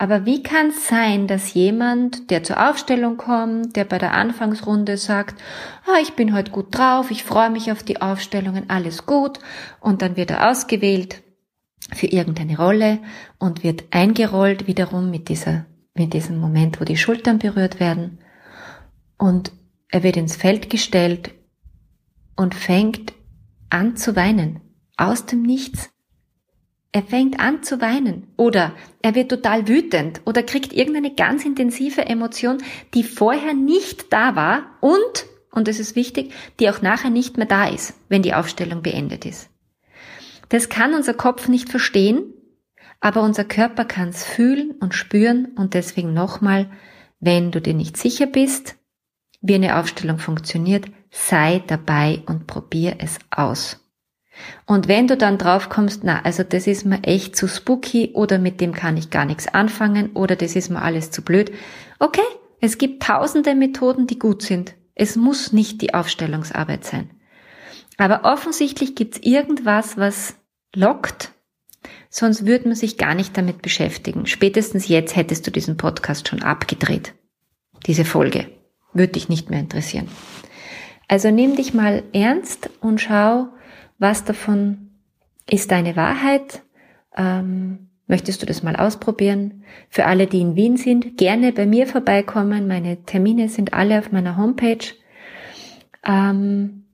Aber 0.02 0.26
wie 0.26 0.42
kann 0.42 0.70
es 0.70 0.88
sein, 0.88 1.28
dass 1.28 1.54
jemand, 1.54 2.32
der 2.32 2.42
zur 2.42 2.68
Aufstellung 2.68 3.18
kommt, 3.18 3.76
der 3.76 3.86
bei 3.86 4.00
der 4.00 4.16
Anfangsrunde 4.16 4.98
sagt, 4.98 5.40
oh, 5.88 6.02
ich 6.02 6.14
bin 6.14 6.34
heute 6.34 6.50
gut 6.50 6.76
drauf, 6.76 7.12
ich 7.12 7.24
freue 7.24 7.52
mich 7.52 7.72
auf 7.72 7.84
die 7.84 8.02
Aufstellungen, 8.02 8.68
alles 8.68 9.06
gut, 9.06 9.38
und 9.80 10.02
dann 10.02 10.18
wird 10.18 10.32
er 10.32 10.50
ausgewählt 10.50 11.22
für 11.94 12.08
irgendeine 12.08 12.58
Rolle 12.58 12.98
und 13.38 13.64
wird 13.64 13.84
eingerollt 13.92 14.66
wiederum 14.66 15.12
mit 15.12 15.30
dieser, 15.30 15.68
mit 15.94 16.14
diesem 16.16 16.40
Moment, 16.40 16.82
wo 16.82 16.84
die 16.84 16.98
Schultern 16.98 17.38
berührt 17.38 17.80
werden, 17.80 18.18
und 19.20 19.52
er 19.88 20.02
wird 20.02 20.18
ins 20.18 20.36
Feld 20.36 20.72
gestellt 20.72 21.30
und 22.36 22.56
fängt 22.56 23.14
an 23.70 23.98
zu 23.98 24.16
weinen, 24.16 24.62
aus 24.98 25.28
dem 25.28 25.44
Nichts. 25.44 25.92
Er 26.94 27.04
fängt 27.04 27.40
an 27.40 27.64
zu 27.64 27.80
weinen 27.80 28.28
oder 28.36 28.74
er 29.02 29.16
wird 29.16 29.30
total 29.30 29.68
wütend 29.68 30.22
oder 30.26 30.44
kriegt 30.44 30.74
irgendeine 30.74 31.16
ganz 31.16 31.46
intensive 31.46 32.06
Emotion, 32.06 32.58
die 32.94 33.04
vorher 33.04 33.54
nicht 33.54 34.12
da 34.12 34.36
war 34.36 34.78
und, 34.82 35.26
und 35.52 35.70
das 35.70 35.80
ist 35.80 35.96
wichtig, 35.96 36.34
die 36.60 36.70
auch 36.70 36.82
nachher 36.82 37.10
nicht 37.10 37.38
mehr 37.38 37.46
da 37.46 37.70
ist, 37.70 37.94
wenn 38.10 38.24
die 38.24 38.34
Aufstellung 38.34 38.82
beendet 38.82 39.26
ist. 39.26 39.50
Das 40.50 40.68
kann 40.68 40.94
unser 40.94 41.14
Kopf 41.14 41.48
nicht 41.48 41.70
verstehen, 41.70 42.34
aber 43.00 43.22
unser 43.22 43.46
Körper 43.46 43.86
kann 43.86 44.10
es 44.10 44.26
fühlen 44.26 44.72
und 44.82 44.94
spüren 44.94 45.54
und 45.56 45.74
deswegen 45.74 46.14
nochmal, 46.14 46.70
wenn 47.22 47.52
du 47.52 47.62
dir 47.62 47.74
nicht 47.74 47.96
sicher 47.96 48.26
bist, 48.26 48.76
wie 49.40 49.56
eine 49.56 49.78
Aufstellung 49.78 50.20
funktioniert, 50.20 50.86
sei 51.10 51.64
dabei 51.68 52.22
und 52.26 52.48
probier 52.48 52.98
es 53.00 53.18
aus. 53.30 53.81
Und 54.66 54.88
wenn 54.88 55.08
du 55.08 55.18
dann 55.18 55.38
drauf 55.38 55.70
kommst, 55.70 56.04
na, 56.04 56.22
also 56.24 56.44
das 56.44 56.68
ist 56.68 56.86
mir 56.86 57.04
echt 57.04 57.36
zu 57.36 57.48
spooky 57.48 58.12
oder 58.14 58.38
mit 58.38 58.62
dem 58.62 58.74
kann 58.74 58.98
ich 58.98 59.10
gar 59.10 59.26
nichts 59.26 59.48
anfangen 59.48 60.12
oder 60.14 60.36
das 60.36 60.56
ist 60.56 60.70
mir 60.70 60.82
alles 60.82 61.12
zu 61.12 61.22
blöd. 61.22 61.52
Okay, 62.00 62.22
es 62.60 62.78
gibt 62.78 63.04
tausende 63.04 63.56
Methoden, 63.56 64.08
die 64.08 64.20
gut 64.20 64.42
sind. 64.42 64.74
Es 64.96 65.16
muss 65.16 65.52
nicht 65.52 65.82
die 65.82 65.94
Aufstellungsarbeit 65.94 66.86
sein. 66.86 67.10
Aber 67.98 68.24
offensichtlich 68.24 68.96
gibt's 68.96 69.20
irgendwas, 69.22 69.98
was 69.98 70.36
lockt, 70.76 71.32
sonst 72.10 72.46
würde 72.46 72.68
man 72.68 72.76
sich 72.76 72.98
gar 72.98 73.16
nicht 73.16 73.38
damit 73.38 73.62
beschäftigen. 73.62 74.26
Spätestens 74.26 74.88
jetzt 74.88 75.16
hättest 75.16 75.46
du 75.46 75.52
diesen 75.52 75.78
Podcast 75.78 76.28
schon 76.28 76.44
abgedreht. 76.44 77.14
Diese 77.88 78.06
Folge. 78.06 78.48
Würde 78.94 79.14
dich 79.14 79.30
nicht 79.30 79.50
mehr 79.50 79.60
interessieren. 79.60 80.10
Also 81.08 81.32
nimm 81.32 81.56
dich 81.56 81.74
mal 81.74 82.04
ernst 82.14 82.70
und 82.80 83.02
schau, 83.02 83.48
was 84.02 84.26
davon 84.26 84.90
ist 85.48 85.70
deine 85.70 85.96
Wahrheit? 85.96 86.64
Ähm, 87.16 87.90
möchtest 88.08 88.42
du 88.42 88.48
das 88.48 88.64
mal 88.64 88.76
ausprobieren? 88.76 89.64
Für 89.90 90.08
alle, 90.08 90.26
die 90.26 90.42
in 90.42 90.56
Wien 90.56 90.76
sind, 90.76 91.18
gerne 91.18 91.52
bei 91.52 91.68
mir 91.68 91.86
vorbeikommen. 91.86 92.68
Meine 92.68 93.06
Termine 93.06 93.48
sind 93.48 93.74
alle 93.74 94.00
auf 94.00 94.12
meiner 94.12 94.38
Homepage. 94.38 94.88
Ähm, 96.04 96.86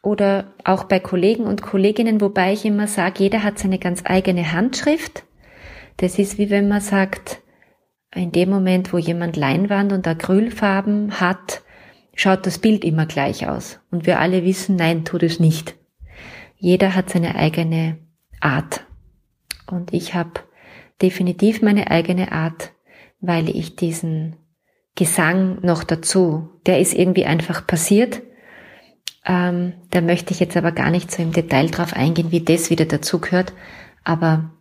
oder 0.00 0.54
auch 0.62 0.84
bei 0.84 1.00
Kollegen 1.00 1.42
und 1.42 1.62
Kolleginnen, 1.62 2.20
wobei 2.20 2.52
ich 2.52 2.64
immer 2.64 2.86
sage, 2.86 3.24
jeder 3.24 3.42
hat 3.42 3.58
seine 3.58 3.80
ganz 3.80 4.02
eigene 4.04 4.52
Handschrift. 4.52 5.24
Das 5.96 6.20
ist 6.20 6.38
wie 6.38 6.50
wenn 6.50 6.68
man 6.68 6.80
sagt, 6.80 7.42
in 8.14 8.30
dem 8.30 8.48
Moment, 8.48 8.92
wo 8.92 8.98
jemand 8.98 9.34
Leinwand 9.34 9.92
und 9.92 10.06
Acrylfarben 10.06 11.18
hat, 11.20 11.62
schaut 12.14 12.46
das 12.46 12.60
Bild 12.60 12.84
immer 12.84 13.06
gleich 13.06 13.48
aus. 13.48 13.80
Und 13.90 14.06
wir 14.06 14.20
alle 14.20 14.44
wissen, 14.44 14.76
nein, 14.76 15.04
tut 15.04 15.24
es 15.24 15.40
nicht. 15.40 15.74
Jeder 16.58 16.94
hat 16.94 17.10
seine 17.10 17.34
eigene 17.34 17.98
Art. 18.40 18.84
Und 19.66 19.92
ich 19.92 20.14
habe 20.14 20.40
definitiv 21.02 21.62
meine 21.62 21.90
eigene 21.90 22.32
Art, 22.32 22.72
weil 23.20 23.48
ich 23.48 23.76
diesen 23.76 24.36
Gesang 24.94 25.58
noch 25.62 25.84
dazu, 25.84 26.48
der 26.64 26.80
ist 26.80 26.94
irgendwie 26.94 27.26
einfach 27.26 27.66
passiert. 27.66 28.22
Ähm, 29.26 29.74
da 29.90 30.00
möchte 30.00 30.32
ich 30.32 30.40
jetzt 30.40 30.56
aber 30.56 30.72
gar 30.72 30.90
nicht 30.90 31.10
so 31.10 31.22
im 31.22 31.32
Detail 31.32 31.66
drauf 31.66 31.92
eingehen, 31.92 32.30
wie 32.30 32.40
das 32.40 32.70
wieder 32.70 32.86
dazu 32.86 33.20
gehört. 33.20 33.52
Aber 34.04 34.52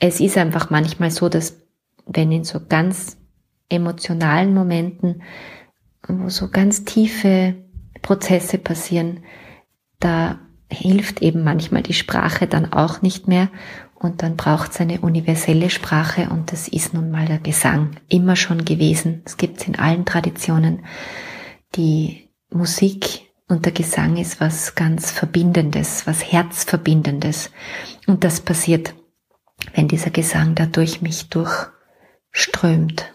es 0.00 0.20
ist 0.20 0.36
einfach 0.36 0.70
manchmal 0.70 1.10
so, 1.10 1.28
dass 1.28 1.62
wenn 2.06 2.32
in 2.32 2.44
so 2.44 2.60
ganz 2.66 3.18
emotionalen 3.68 4.52
Momenten, 4.54 5.22
wo 6.08 6.28
so 6.28 6.48
ganz 6.48 6.84
tiefe 6.84 7.54
Prozesse 8.02 8.58
passieren, 8.58 9.24
da 10.00 10.40
hilft 10.70 11.22
eben 11.22 11.44
manchmal 11.44 11.82
die 11.82 11.94
Sprache 11.94 12.46
dann 12.46 12.72
auch 12.72 13.02
nicht 13.02 13.28
mehr 13.28 13.48
Und 14.04 14.22
dann 14.22 14.36
braucht 14.36 14.72
es 14.72 14.80
eine 14.82 15.00
universelle 15.00 15.70
Sprache 15.70 16.28
und 16.28 16.52
das 16.52 16.68
ist 16.68 16.92
nun 16.92 17.10
mal 17.10 17.24
der 17.24 17.38
Gesang. 17.38 17.96
Immer 18.10 18.36
schon 18.36 18.66
gewesen. 18.66 19.22
Es 19.24 19.38
gibt 19.38 19.62
es 19.62 19.66
in 19.66 19.78
allen 19.78 20.04
Traditionen. 20.04 20.84
Die 21.74 22.28
Musik 22.50 23.22
und 23.48 23.64
der 23.64 23.72
Gesang 23.72 24.18
ist 24.18 24.42
was 24.42 24.74
ganz 24.74 25.10
Verbindendes, 25.10 26.06
was 26.06 26.30
Herzverbindendes. 26.30 27.50
Und 28.06 28.24
das 28.24 28.42
passiert, 28.42 28.94
wenn 29.74 29.88
dieser 29.88 30.10
Gesang 30.10 30.54
da 30.54 30.66
durch 30.66 31.00
mich 31.00 31.30
durchströmt. 31.30 33.10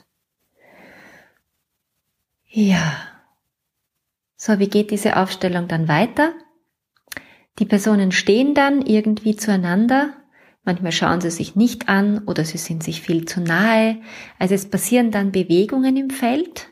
Ja. 2.47 2.97
So, 4.37 4.57
wie 4.57 4.69
geht 4.69 4.89
diese 4.89 5.17
Aufstellung 5.17 5.67
dann 5.67 5.87
weiter? 5.87 6.33
Die 7.59 7.65
Personen 7.65 8.11
stehen 8.11 8.53
dann 8.55 8.81
irgendwie 8.81 9.35
zueinander. 9.35 10.13
Manchmal 10.63 10.91
schauen 10.91 11.21
sie 11.21 11.31
sich 11.31 11.55
nicht 11.55 11.89
an 11.89 12.23
oder 12.25 12.45
sie 12.45 12.57
sind 12.57 12.83
sich 12.83 13.01
viel 13.01 13.25
zu 13.25 13.41
nahe. 13.41 13.97
Also 14.37 14.55
es 14.55 14.69
passieren 14.69 15.11
dann 15.11 15.31
Bewegungen 15.31 15.97
im 15.97 16.09
Feld. 16.09 16.69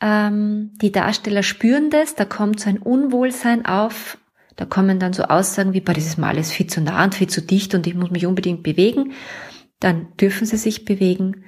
Ähm, 0.00 0.72
die 0.80 0.92
Darsteller 0.92 1.42
spüren 1.42 1.90
das, 1.90 2.14
da 2.14 2.24
kommt 2.24 2.60
so 2.60 2.68
ein 2.68 2.78
Unwohlsein 2.78 3.66
auf. 3.66 4.18
Da 4.56 4.64
kommen 4.66 4.98
dann 4.98 5.12
so 5.12 5.24
Aussagen 5.24 5.72
wie, 5.72 5.80
boah, 5.80 5.94
das 5.94 6.06
ist 6.06 6.18
mal 6.18 6.28
alles 6.28 6.52
viel 6.52 6.66
zu 6.66 6.80
nah 6.80 7.04
und 7.04 7.14
viel 7.14 7.28
zu 7.28 7.40
dicht 7.40 7.74
und 7.74 7.86
ich 7.86 7.94
muss 7.94 8.10
mich 8.10 8.26
unbedingt 8.26 8.62
bewegen. 8.62 9.12
Dann 9.80 10.08
dürfen 10.20 10.46
sie 10.46 10.58
sich 10.58 10.84
bewegen 10.84 11.44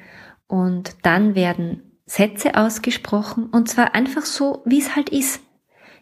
und 0.47 0.97
dann 1.03 1.35
werden 1.35 1.83
Sätze 2.07 2.57
ausgesprochen 2.57 3.47
und 3.47 3.69
zwar 3.69 3.95
einfach 3.95 4.25
so, 4.25 4.63
wie 4.67 4.79
es 4.79 4.97
halt 4.97 5.09
ist. 5.11 5.41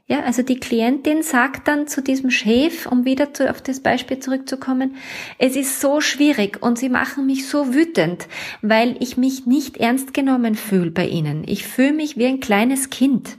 Ja, 0.06 0.20
also 0.24 0.42
die 0.42 0.58
Klientin 0.58 1.22
sagt 1.22 1.68
dann 1.68 1.86
zu 1.86 2.02
diesem 2.02 2.30
Chef, 2.30 2.86
um 2.86 3.04
wieder 3.04 3.32
zu, 3.32 3.48
auf 3.48 3.62
das 3.62 3.80
Beispiel 3.80 4.18
zurückzukommen, 4.18 4.96
es 5.38 5.54
ist 5.54 5.80
so 5.80 6.00
schwierig 6.00 6.60
und 6.60 6.76
sie 6.76 6.88
machen 6.88 7.26
mich 7.26 7.48
so 7.48 7.72
wütend, 7.72 8.26
weil 8.62 8.96
ich 8.98 9.16
mich 9.16 9.46
nicht 9.46 9.76
ernst 9.76 10.12
genommen 10.12 10.56
fühle 10.56 10.90
bei 10.90 11.06
ihnen. 11.06 11.44
Ich 11.46 11.66
fühle 11.66 11.92
mich 11.92 12.16
wie 12.16 12.26
ein 12.26 12.40
kleines 12.40 12.90
Kind. 12.90 13.38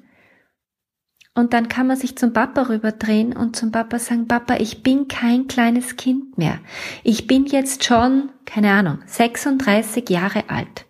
Und 1.35 1.53
dann 1.53 1.67
kann 1.67 1.87
man 1.87 1.97
sich 1.97 2.15
zum 2.15 2.31
Papa 2.31 2.69
rüberdrehen 2.69 3.35
und 3.35 3.55
zum 3.55 3.71
Papa 3.71 3.99
sagen, 3.99 4.27
Papa, 4.27 4.57
ich 4.57 4.83
bin 4.83 5.07
kein 5.07 5.47
kleines 5.47 5.97
Kind 5.97 6.37
mehr. 6.37 6.59
Ich 7.03 7.27
bin 7.27 7.45
jetzt 7.45 7.83
schon, 7.83 8.31
keine 8.45 8.71
Ahnung, 8.71 8.99
36 9.07 10.09
Jahre 10.09 10.49
alt. 10.49 10.85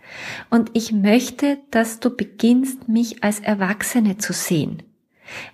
Und 0.50 0.70
ich 0.74 0.92
möchte, 0.92 1.60
dass 1.72 2.00
du 2.00 2.15
beginnst, 2.15 2.88
mich 2.89 3.24
als 3.24 3.39
Erwachsene 3.39 4.18
zu 4.18 4.34
sehen 4.34 4.84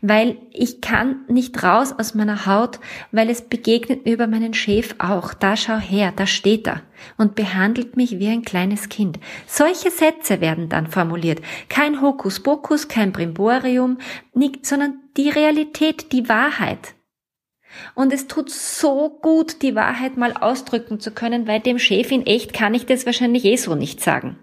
weil 0.01 0.37
ich 0.51 0.81
kann 0.81 1.21
nicht 1.27 1.61
raus 1.63 1.93
aus 1.97 2.15
meiner 2.15 2.45
Haut, 2.45 2.79
weil 3.11 3.29
es 3.29 3.41
begegnet 3.41 4.05
mir 4.05 4.13
über 4.13 4.27
meinen 4.27 4.53
Chef 4.53 4.95
auch. 4.99 5.33
Da 5.33 5.55
schau 5.55 5.77
her, 5.77 6.13
da 6.15 6.25
steht 6.25 6.67
er 6.67 6.81
und 7.17 7.35
behandelt 7.35 7.95
mich 7.95 8.19
wie 8.19 8.27
ein 8.27 8.43
kleines 8.43 8.89
Kind. 8.89 9.19
Solche 9.47 9.91
Sätze 9.91 10.41
werden 10.41 10.69
dann 10.69 10.87
formuliert. 10.87 11.41
Kein 11.69 12.01
Hokuspokus, 12.01 12.87
kein 12.87 13.11
Brimborium, 13.11 13.97
sondern 14.61 14.99
die 15.17 15.29
Realität, 15.29 16.11
die 16.11 16.29
Wahrheit. 16.29 16.95
Und 17.93 18.11
es 18.11 18.27
tut 18.27 18.49
so 18.49 19.09
gut, 19.21 19.61
die 19.61 19.75
Wahrheit 19.75 20.17
mal 20.17 20.33
ausdrücken 20.33 20.99
zu 20.99 21.11
können, 21.11 21.47
weil 21.47 21.59
dem 21.59 21.79
Chef 21.79 22.11
in 22.11 22.25
echt 22.25 22.53
kann 22.53 22.73
ich 22.73 22.85
das 22.85 23.05
wahrscheinlich 23.05 23.45
eh 23.45 23.57
so 23.57 23.75
nicht 23.75 24.01
sagen. 24.01 24.37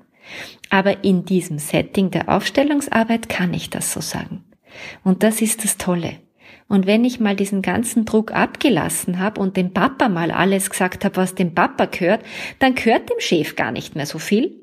Aber 0.70 1.04
in 1.04 1.24
diesem 1.24 1.58
Setting 1.58 2.10
der 2.10 2.28
Aufstellungsarbeit 2.28 3.28
kann 3.28 3.52
ich 3.54 3.70
das 3.70 3.92
so 3.92 4.00
sagen. 4.00 4.44
Und 5.04 5.22
das 5.22 5.40
ist 5.40 5.64
das 5.64 5.78
Tolle. 5.78 6.20
Und 6.68 6.86
wenn 6.86 7.04
ich 7.04 7.20
mal 7.20 7.36
diesen 7.36 7.62
ganzen 7.62 8.04
Druck 8.04 8.32
abgelassen 8.32 9.20
habe 9.20 9.40
und 9.40 9.56
dem 9.56 9.72
Papa 9.72 10.08
mal 10.08 10.30
alles 10.30 10.70
gesagt 10.70 11.04
habe, 11.04 11.16
was 11.16 11.34
dem 11.34 11.54
Papa 11.54 11.86
gehört, 11.86 12.24
dann 12.58 12.74
gehört 12.74 13.08
dem 13.08 13.20
Chef 13.20 13.54
gar 13.54 13.70
nicht 13.70 13.94
mehr 13.94 14.06
so 14.06 14.18
viel, 14.18 14.60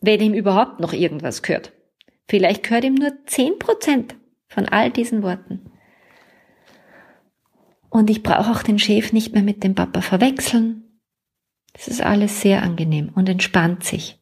wenn 0.00 0.20
ihm 0.20 0.34
überhaupt 0.34 0.80
noch 0.80 0.92
irgendwas 0.92 1.42
gehört. 1.42 1.72
Vielleicht 2.28 2.62
gehört 2.62 2.84
ihm 2.84 2.94
nur 2.94 3.12
zehn 3.26 3.58
Prozent 3.58 4.16
von 4.48 4.66
all 4.66 4.90
diesen 4.90 5.22
Worten. 5.22 5.70
Und 7.90 8.08
ich 8.08 8.22
brauche 8.22 8.50
auch 8.50 8.62
den 8.62 8.78
Chef 8.78 9.12
nicht 9.12 9.34
mehr 9.34 9.42
mit 9.42 9.62
dem 9.62 9.74
Papa 9.74 10.00
verwechseln. 10.00 11.00
Das 11.74 11.88
ist 11.88 12.02
alles 12.02 12.40
sehr 12.40 12.62
angenehm 12.62 13.10
und 13.14 13.28
entspannt 13.28 13.84
sich. 13.84 14.18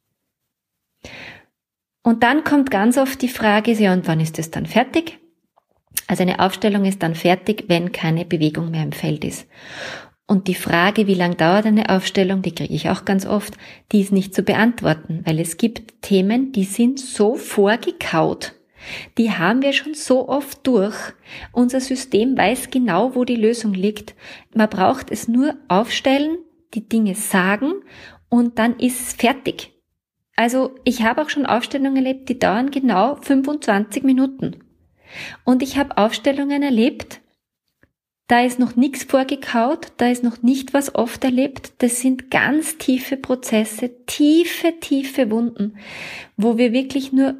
Und 2.02 2.24
dann 2.24 2.42
kommt 2.42 2.72
ganz 2.72 2.98
oft 2.98 3.22
die 3.22 3.28
Frage, 3.28 3.72
ja, 3.72 3.92
und 3.92 4.08
wann 4.08 4.18
ist 4.18 4.40
es 4.40 4.50
dann 4.50 4.66
fertig? 4.66 5.19
Also 6.10 6.24
eine 6.24 6.40
Aufstellung 6.40 6.86
ist 6.86 7.04
dann 7.04 7.14
fertig, 7.14 7.66
wenn 7.68 7.92
keine 7.92 8.24
Bewegung 8.24 8.72
mehr 8.72 8.82
im 8.82 8.90
Feld 8.90 9.24
ist. 9.24 9.46
Und 10.26 10.48
die 10.48 10.56
Frage, 10.56 11.06
wie 11.06 11.14
lang 11.14 11.36
dauert 11.36 11.66
eine 11.66 11.88
Aufstellung, 11.88 12.42
die 12.42 12.52
kriege 12.52 12.74
ich 12.74 12.90
auch 12.90 13.04
ganz 13.04 13.26
oft, 13.26 13.56
die 13.92 14.00
ist 14.00 14.10
nicht 14.10 14.34
zu 14.34 14.42
beantworten, 14.42 15.22
weil 15.24 15.38
es 15.38 15.56
gibt 15.56 16.02
Themen, 16.02 16.50
die 16.50 16.64
sind 16.64 16.98
so 16.98 17.36
vorgekaut. 17.36 18.54
Die 19.18 19.30
haben 19.30 19.62
wir 19.62 19.72
schon 19.72 19.94
so 19.94 20.28
oft 20.28 20.66
durch. 20.66 20.96
Unser 21.52 21.80
System 21.80 22.36
weiß 22.36 22.70
genau, 22.70 23.14
wo 23.14 23.24
die 23.24 23.36
Lösung 23.36 23.72
liegt. 23.72 24.16
Man 24.52 24.68
braucht 24.68 25.12
es 25.12 25.28
nur 25.28 25.54
aufstellen, 25.68 26.38
die 26.74 26.88
Dinge 26.88 27.14
sagen 27.14 27.74
und 28.28 28.58
dann 28.58 28.80
ist 28.80 29.00
es 29.00 29.12
fertig. 29.12 29.70
Also 30.34 30.74
ich 30.82 31.04
habe 31.04 31.22
auch 31.22 31.30
schon 31.30 31.46
Aufstellungen 31.46 32.04
erlebt, 32.04 32.28
die 32.28 32.40
dauern 32.40 32.72
genau 32.72 33.14
25 33.14 34.02
Minuten. 34.02 34.64
Und 35.44 35.62
ich 35.62 35.76
habe 35.78 35.98
Aufstellungen 35.98 36.62
erlebt, 36.62 37.20
da 38.30 38.44
ist 38.44 38.60
noch 38.60 38.76
nichts 38.76 39.02
vorgekaut, 39.02 39.88
da 39.96 40.08
ist 40.08 40.22
noch 40.22 40.40
nicht 40.42 40.72
was 40.72 40.94
oft 40.94 41.24
erlebt. 41.24 41.72
Das 41.78 42.00
sind 42.00 42.30
ganz 42.30 42.78
tiefe 42.78 43.16
Prozesse, 43.16 43.90
tiefe, 44.06 44.74
tiefe 44.78 45.32
Wunden, 45.32 45.76
wo 46.36 46.56
wir 46.56 46.72
wirklich 46.72 47.12
nur 47.12 47.34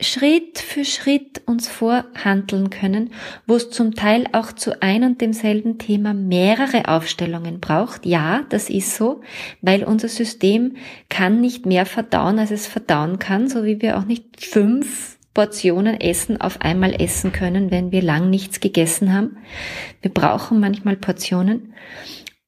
Schritt 0.00 0.58
für 0.58 0.84
Schritt 0.84 1.42
uns 1.46 1.68
vorhandeln 1.68 2.70
können, 2.70 3.10
wo 3.46 3.56
es 3.56 3.70
zum 3.70 3.94
Teil 3.94 4.26
auch 4.32 4.52
zu 4.52 4.80
ein 4.82 5.04
und 5.04 5.20
demselben 5.20 5.78
Thema 5.78 6.14
mehrere 6.14 6.88
Aufstellungen 6.88 7.60
braucht. 7.60 8.06
Ja, 8.06 8.44
das 8.48 8.70
ist 8.70 8.96
so, 8.96 9.20
weil 9.60 9.84
unser 9.84 10.08
System 10.08 10.76
kann 11.08 11.40
nicht 11.40 11.66
mehr 11.66 11.86
verdauen, 11.86 12.38
als 12.38 12.50
es 12.50 12.66
verdauen 12.66 13.18
kann, 13.18 13.48
so 13.48 13.64
wie 13.64 13.82
wir 13.82 13.98
auch 13.98 14.04
nicht 14.04 14.44
fünf 14.44 15.18
Portionen 15.34 16.00
Essen 16.00 16.40
auf 16.40 16.60
einmal 16.60 17.00
essen 17.00 17.32
können, 17.32 17.70
wenn 17.70 17.92
wir 17.92 18.02
lang 18.02 18.30
nichts 18.30 18.60
gegessen 18.60 19.12
haben. 19.12 19.36
Wir 20.02 20.12
brauchen 20.12 20.60
manchmal 20.60 20.96
Portionen. 20.96 21.74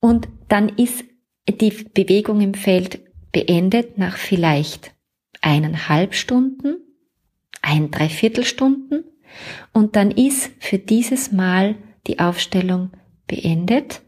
Und 0.00 0.28
dann 0.48 0.68
ist 0.68 1.04
die 1.48 1.70
Bewegung 1.70 2.40
im 2.40 2.54
Feld 2.54 3.00
beendet 3.30 3.98
nach 3.98 4.16
vielleicht 4.16 4.92
eineinhalb 5.40 6.14
Stunden, 6.14 6.76
ein 7.62 7.90
Dreiviertelstunden. 7.90 9.04
Und 9.72 9.96
dann 9.96 10.10
ist 10.10 10.50
für 10.58 10.78
dieses 10.78 11.32
Mal 11.32 11.76
die 12.06 12.18
Aufstellung 12.18 12.90
beendet 13.26 14.02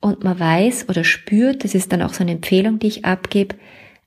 und 0.00 0.24
man 0.24 0.38
weiß 0.38 0.88
oder 0.88 1.04
spürt, 1.04 1.64
das 1.64 1.74
ist 1.74 1.92
dann 1.92 2.02
auch 2.02 2.12
so 2.12 2.22
eine 2.22 2.32
Empfehlung, 2.32 2.78
die 2.78 2.88
ich 2.88 3.04
abgebe, 3.04 3.56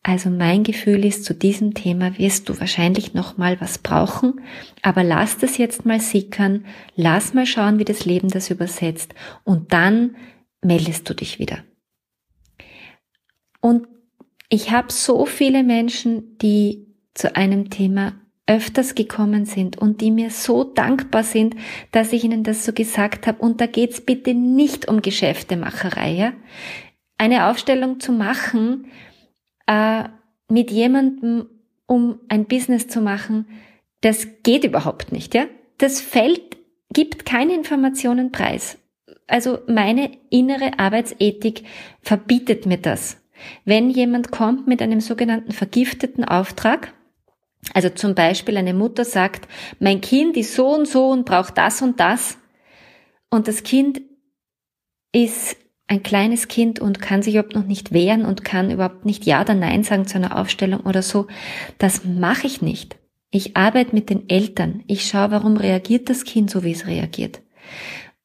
also 0.02 0.30
mein 0.30 0.64
Gefühl 0.64 1.04
ist, 1.06 1.26
zu 1.26 1.34
diesem 1.34 1.74
Thema 1.74 2.18
wirst 2.18 2.48
du 2.48 2.60
wahrscheinlich 2.60 3.14
noch 3.14 3.38
mal 3.38 3.60
was 3.60 3.78
brauchen, 3.78 4.42
aber 4.82 5.04
lass 5.04 5.38
das 5.38 5.58
jetzt 5.58 5.86
mal 5.86 6.00
sickern, 6.00 6.66
lass 6.96 7.34
mal 7.34 7.46
schauen, 7.46 7.80
wie 7.80 7.86
das 7.86 8.06
Leben 8.06 8.30
das 8.30 8.50
übersetzt 8.50 9.14
und 9.44 9.74
dann 9.74 10.16
meldest 10.62 11.10
du 11.10 11.14
dich 11.14 11.40
wieder. 11.40 11.60
Und 13.62 13.88
ich 14.50 14.72
habe 14.72 14.92
so 14.92 15.26
viele 15.26 15.64
Menschen, 15.64 16.38
die 16.40 16.88
zu 17.14 17.36
einem 17.36 17.70
Thema 17.70 18.14
öfters 18.48 18.96
gekommen 18.96 19.46
sind 19.46 19.78
und 19.78 20.02
die 20.02 20.10
mir 20.10 20.32
so 20.32 20.64
dankbar 20.64 21.24
sind, 21.24 21.56
dass 21.92 22.14
ich 22.14 22.24
ihnen 22.24 22.44
das 22.44 22.66
so 22.66 22.74
gesagt 22.74 23.28
habe. 23.28 23.40
Und 23.40 23.62
da 23.62 23.68
geht's 23.68 24.02
bitte 24.02 24.34
nicht 24.34 24.88
um 24.88 25.04
Geschäftemacherei. 25.04 26.12
Ja? 26.14 26.34
Eine 27.20 27.48
Aufstellung 27.48 28.00
zu 28.00 28.12
machen, 28.12 28.88
äh, 29.70 30.10
mit 30.50 30.72
jemandem, 30.72 31.48
um 31.86 32.20
ein 32.28 32.46
Business 32.46 32.88
zu 32.88 33.02
machen, 33.02 33.48
das 34.02 34.28
geht 34.44 34.64
überhaupt 34.64 35.12
nicht, 35.12 35.36
ja? 35.36 35.46
Das 35.78 36.02
Feld 36.02 36.58
gibt 36.92 37.26
keine 37.26 37.54
Informationen 37.54 38.32
preis. 38.32 38.80
Also 39.28 39.60
meine 39.68 40.12
innere 40.32 40.80
Arbeitsethik 40.80 41.64
verbietet 42.02 42.66
mir 42.66 42.78
das. 42.80 43.22
Wenn 43.64 43.90
jemand 43.90 44.32
kommt 44.32 44.68
mit 44.68 44.82
einem 44.82 45.02
sogenannten 45.02 45.52
vergifteten 45.52 46.26
Auftrag, 46.26 46.94
also 47.74 47.90
zum 47.90 48.16
Beispiel 48.16 48.58
eine 48.58 48.74
Mutter 48.74 49.06
sagt, 49.06 49.48
mein 49.80 50.02
Kind 50.02 50.36
ist 50.36 50.56
so 50.56 50.68
und 50.74 50.88
so 50.88 51.10
und 51.10 51.26
braucht 51.26 51.58
das 51.58 51.82
und 51.82 52.00
das, 52.00 52.38
und 53.30 53.48
das 53.48 53.64
Kind 53.64 54.02
ist 55.12 55.58
ein 55.90 56.04
kleines 56.04 56.48
Kind 56.48 56.80
und 56.80 57.02
kann 57.02 57.24
sich 57.24 57.34
überhaupt 57.34 57.56
noch 57.56 57.66
nicht 57.66 57.92
wehren 57.92 58.24
und 58.24 58.46
kann 58.46 58.70
überhaupt 58.70 59.06
nicht 59.06 59.26
Ja 59.26 59.42
oder 59.42 59.56
Nein 59.56 59.84
sagen 59.84 60.06
zu 60.06 60.18
einer 60.18 60.38
Aufstellung 60.38 60.82
oder 60.82 61.02
so. 61.02 61.28
Das 61.80 62.06
mache 62.06 62.46
ich 62.46 62.62
nicht. 62.62 62.98
Ich 63.32 63.58
arbeite 63.58 63.96
mit 63.96 64.10
den 64.10 64.30
Eltern. 64.30 64.84
Ich 64.88 65.06
schaue, 65.06 65.32
warum 65.32 65.58
reagiert 65.58 66.10
das 66.10 66.24
Kind 66.24 66.52
so, 66.52 66.64
wie 66.64 66.72
es 66.72 66.86
reagiert. 66.86 67.42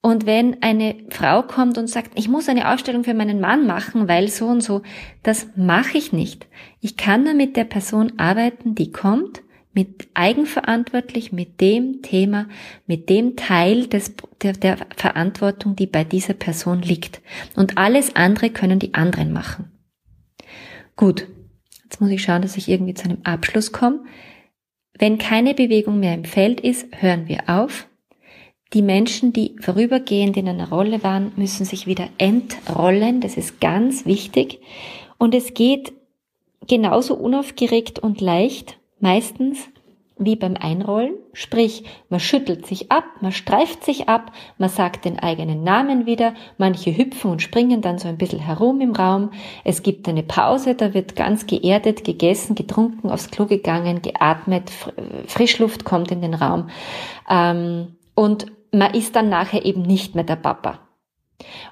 Und 0.03 0.27
wenn 0.27 0.62
eine 0.62 0.96
Frau 1.09 1.42
kommt 1.42 1.79
und 1.79 1.88
sagt, 1.88 2.18
ich 2.18 2.29
muss 2.29 2.50
eine 2.50 2.70
Aufstellung 2.70 3.05
für 3.05 3.14
meinen 3.14 3.40
Mann 3.40 3.66
machen, 3.66 4.09
weil 4.09 4.29
so 4.29 4.46
und 4.46 4.62
so, 4.62 4.83
das 5.22 5.46
mache 5.57 5.96
ich 5.96 6.12
nicht. 6.12 6.46
Ich 6.81 6.98
kann 6.98 7.24
nur 7.24 7.33
mit 7.33 7.57
der 7.57 7.64
Person 7.64 8.12
arbeiten, 8.18 8.74
die 8.74 8.92
kommt, 8.92 9.42
mit 9.74 10.08
eigenverantwortlich 10.14 11.32
mit 11.32 11.60
dem 11.60 12.00
Thema, 12.02 12.48
mit 12.87 13.08
dem 13.08 13.37
Teil 13.37 13.88
des, 13.88 14.14
der, 14.42 14.52
der 14.52 14.78
Verantwortung, 14.96 15.76
die 15.76 15.87
bei 15.87 16.04
dieser 16.04 16.34
Person 16.34 16.80
liegt. 16.80 17.20
Und 17.56 17.76
alles 17.76 18.14
andere 18.14 18.50
können 18.50 18.78
die 18.78 18.94
anderen 18.94 19.32
machen. 19.32 19.72
Gut, 20.96 21.26
jetzt 21.82 22.00
muss 22.00 22.10
ich 22.10 22.22
schauen, 22.22 22.42
dass 22.42 22.56
ich 22.56 22.68
irgendwie 22.68 22.94
zu 22.94 23.04
einem 23.04 23.18
Abschluss 23.24 23.72
komme. 23.72 24.04
Wenn 24.96 25.18
keine 25.18 25.54
Bewegung 25.54 25.98
mehr 25.98 26.14
im 26.14 26.24
Feld 26.24 26.60
ist, 26.60 26.87
hören 26.92 27.26
wir 27.26 27.48
auf. 27.48 27.88
Die 28.72 28.82
Menschen, 28.82 29.32
die 29.32 29.56
vorübergehend 29.60 30.37
in 30.37 30.48
einer 30.48 30.68
Rolle 30.68 31.02
waren, 31.02 31.32
müssen 31.37 31.64
sich 31.64 31.87
wieder 31.87 32.08
entrollen. 32.18 33.20
Das 33.20 33.37
ist 33.37 33.60
ganz 33.60 34.06
wichtig. 34.06 34.60
Und 35.18 35.34
es 35.34 35.54
geht 35.54 35.92
genauso 36.66 37.14
unaufgeregt 37.14 37.98
und 37.98 38.20
leicht, 38.20 38.78
meistens 39.04 39.68
wie 40.16 40.36
beim 40.36 40.56
Einrollen, 40.58 41.14
sprich 41.34 41.84
man 42.08 42.20
schüttelt 42.20 42.66
sich 42.66 42.90
ab, 42.90 43.04
man 43.20 43.32
streift 43.32 43.84
sich 43.84 44.08
ab, 44.08 44.32
man 44.58 44.70
sagt 44.70 45.04
den 45.04 45.18
eigenen 45.18 45.62
Namen 45.62 46.06
wieder, 46.06 46.34
manche 46.56 46.96
hüpfen 46.96 47.32
und 47.32 47.42
springen 47.42 47.82
dann 47.82 47.98
so 47.98 48.08
ein 48.08 48.16
bisschen 48.16 48.38
herum 48.38 48.80
im 48.80 48.92
Raum, 48.92 49.30
es 49.64 49.82
gibt 49.82 50.08
eine 50.08 50.22
Pause, 50.22 50.74
da 50.74 50.94
wird 50.94 51.16
ganz 51.16 51.46
geerdet, 51.46 52.04
gegessen, 52.04 52.54
getrunken, 52.54 53.10
aufs 53.10 53.30
Klo 53.30 53.46
gegangen, 53.46 54.02
geatmet, 54.02 54.70
Frischluft 55.26 55.84
kommt 55.84 56.10
in 56.10 56.22
den 56.22 56.34
Raum 56.34 56.70
ähm, 57.28 57.96
und 58.14 58.46
man 58.72 58.94
ist 58.94 59.14
dann 59.16 59.28
nachher 59.28 59.64
eben 59.64 59.82
nicht 59.82 60.14
mehr 60.14 60.24
der 60.24 60.36
Papa. 60.36 60.78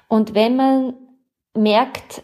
Und 0.07 0.35
wenn 0.35 0.55
man 0.55 0.93
merkt, 1.55 2.23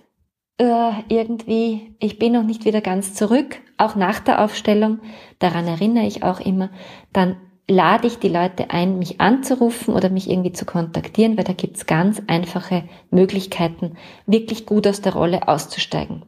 äh, 0.59 0.91
irgendwie, 1.07 1.95
ich 1.99 2.19
bin 2.19 2.33
noch 2.33 2.43
nicht 2.43 2.65
wieder 2.65 2.81
ganz 2.81 3.13
zurück, 3.13 3.59
auch 3.77 3.95
nach 3.95 4.19
der 4.19 4.43
Aufstellung, 4.43 4.99
daran 5.39 5.65
erinnere 5.65 6.05
ich 6.05 6.23
auch 6.23 6.39
immer, 6.39 6.69
dann 7.13 7.37
lade 7.67 8.07
ich 8.07 8.19
die 8.19 8.29
Leute 8.29 8.69
ein, 8.69 8.99
mich 8.99 9.21
anzurufen 9.21 9.93
oder 9.93 10.09
mich 10.09 10.29
irgendwie 10.29 10.51
zu 10.51 10.65
kontaktieren, 10.65 11.37
weil 11.37 11.45
da 11.45 11.53
gibt's 11.53 11.85
ganz 11.85 12.21
einfache 12.27 12.83
Möglichkeiten, 13.09 13.95
wirklich 14.25 14.65
gut 14.65 14.85
aus 14.85 15.01
der 15.01 15.13
Rolle 15.13 15.47
auszusteigen. 15.47 16.23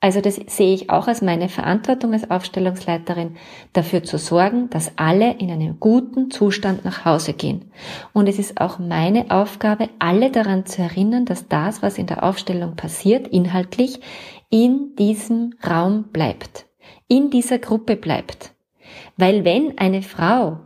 Also 0.00 0.20
das 0.20 0.36
sehe 0.46 0.74
ich 0.74 0.90
auch 0.90 1.08
als 1.08 1.22
meine 1.22 1.48
Verantwortung 1.48 2.12
als 2.12 2.30
Aufstellungsleiterin, 2.30 3.36
dafür 3.72 4.04
zu 4.04 4.18
sorgen, 4.18 4.68
dass 4.68 4.92
alle 4.96 5.32
in 5.38 5.50
einem 5.50 5.80
guten 5.80 6.30
Zustand 6.30 6.84
nach 6.84 7.06
Hause 7.06 7.32
gehen. 7.32 7.72
Und 8.12 8.28
es 8.28 8.38
ist 8.38 8.60
auch 8.60 8.78
meine 8.78 9.30
Aufgabe, 9.30 9.88
alle 9.98 10.30
daran 10.30 10.66
zu 10.66 10.82
erinnern, 10.82 11.24
dass 11.24 11.48
das, 11.48 11.82
was 11.82 11.96
in 11.96 12.06
der 12.06 12.22
Aufstellung 12.22 12.76
passiert, 12.76 13.26
inhaltlich, 13.28 14.00
in 14.50 14.94
diesem 14.96 15.54
Raum 15.66 16.04
bleibt, 16.12 16.66
in 17.08 17.30
dieser 17.30 17.58
Gruppe 17.58 17.96
bleibt. 17.96 18.52
Weil 19.16 19.44
wenn 19.44 19.78
eine 19.78 20.02
Frau 20.02 20.60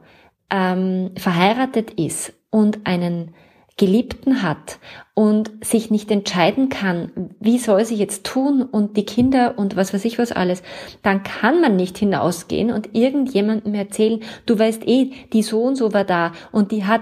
ähm, 0.50 1.12
verheiratet 1.16 1.92
ist 1.92 2.32
und 2.50 2.84
einen 2.84 3.32
Geliebten 3.80 4.42
hat 4.42 4.78
und 5.14 5.50
sich 5.64 5.90
nicht 5.90 6.10
entscheiden 6.10 6.68
kann, 6.68 7.30
wie 7.40 7.56
soll 7.56 7.86
sie 7.86 7.94
jetzt 7.94 8.26
tun 8.26 8.62
und 8.62 8.98
die 8.98 9.06
Kinder 9.06 9.54
und 9.56 9.74
was 9.74 9.94
weiß 9.94 10.04
ich 10.04 10.18
was 10.18 10.32
alles, 10.32 10.62
dann 11.02 11.22
kann 11.22 11.62
man 11.62 11.76
nicht 11.76 11.96
hinausgehen 11.96 12.70
und 12.70 12.94
irgendjemandem 12.94 13.72
erzählen, 13.72 14.20
du 14.44 14.58
weißt 14.58 14.86
eh, 14.86 15.12
die 15.32 15.42
so 15.42 15.62
und 15.62 15.76
so 15.76 15.94
war 15.94 16.04
da 16.04 16.32
und 16.52 16.72
die 16.72 16.84
hat 16.84 17.00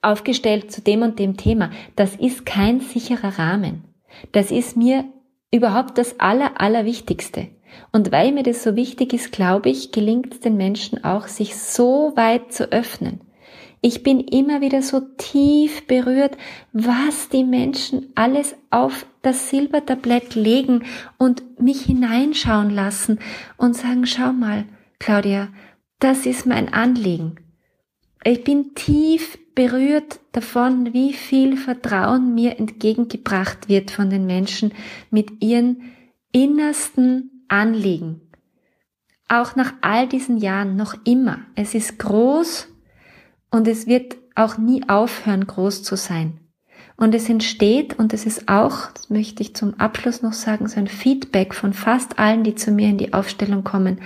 aufgestellt 0.00 0.72
zu 0.72 0.80
dem 0.80 1.02
und 1.02 1.18
dem 1.18 1.36
Thema. 1.36 1.68
Das 1.94 2.16
ist 2.16 2.46
kein 2.46 2.80
sicherer 2.80 3.38
Rahmen. 3.38 3.84
Das 4.32 4.50
ist 4.50 4.78
mir 4.78 5.04
überhaupt 5.50 5.98
das 5.98 6.20
Aller, 6.20 6.58
Allerwichtigste. 6.58 7.48
Und 7.92 8.12
weil 8.12 8.32
mir 8.32 8.44
das 8.44 8.62
so 8.62 8.76
wichtig 8.76 9.12
ist, 9.12 9.30
glaube 9.30 9.68
ich, 9.68 9.92
gelingt 9.92 10.32
es 10.32 10.40
den 10.40 10.56
Menschen 10.56 11.04
auch, 11.04 11.26
sich 11.26 11.54
so 11.54 12.14
weit 12.16 12.50
zu 12.50 12.72
öffnen. 12.72 13.20
Ich 13.86 14.02
bin 14.02 14.20
immer 14.20 14.62
wieder 14.62 14.80
so 14.80 15.00
tief 15.18 15.86
berührt, 15.86 16.38
was 16.72 17.28
die 17.28 17.44
Menschen 17.44 18.10
alles 18.14 18.56
auf 18.70 19.04
das 19.20 19.50
Silbertablett 19.50 20.34
legen 20.34 20.84
und 21.18 21.60
mich 21.60 21.82
hineinschauen 21.82 22.70
lassen 22.70 23.18
und 23.58 23.76
sagen, 23.76 24.06
schau 24.06 24.32
mal, 24.32 24.64
Claudia, 24.98 25.48
das 25.98 26.24
ist 26.24 26.46
mein 26.46 26.72
Anliegen. 26.72 27.34
Ich 28.24 28.42
bin 28.42 28.74
tief 28.74 29.38
berührt 29.54 30.18
davon, 30.32 30.94
wie 30.94 31.12
viel 31.12 31.58
Vertrauen 31.58 32.34
mir 32.34 32.58
entgegengebracht 32.58 33.68
wird 33.68 33.90
von 33.90 34.08
den 34.08 34.24
Menschen 34.24 34.72
mit 35.10 35.42
ihren 35.44 35.92
innersten 36.32 37.44
Anliegen. 37.48 38.22
Auch 39.28 39.56
nach 39.56 39.74
all 39.82 40.08
diesen 40.08 40.38
Jahren 40.38 40.74
noch 40.74 40.94
immer. 41.04 41.40
Es 41.54 41.74
ist 41.74 41.98
groß 41.98 42.68
und 43.54 43.68
es 43.68 43.86
wird 43.86 44.16
auch 44.34 44.58
nie 44.58 44.82
aufhören, 44.88 45.46
groß 45.46 45.84
zu 45.84 45.94
sein. 45.94 46.40
Und 46.96 47.14
es 47.14 47.28
entsteht, 47.28 47.96
und 47.96 48.12
es 48.12 48.26
ist 48.26 48.48
auch, 48.48 48.90
das 48.92 49.10
möchte 49.10 49.42
ich 49.44 49.54
zum 49.54 49.78
Abschluss 49.78 50.22
noch 50.22 50.32
sagen, 50.32 50.66
so 50.66 50.80
ein 50.80 50.88
Feedback 50.88 51.54
von 51.54 51.72
fast 51.72 52.18
allen, 52.18 52.42
die 52.42 52.56
zu 52.56 52.72
mir 52.72 52.88
in 52.88 52.98
die 52.98 53.12
Aufstellung 53.12 53.62
kommen. 53.62 54.00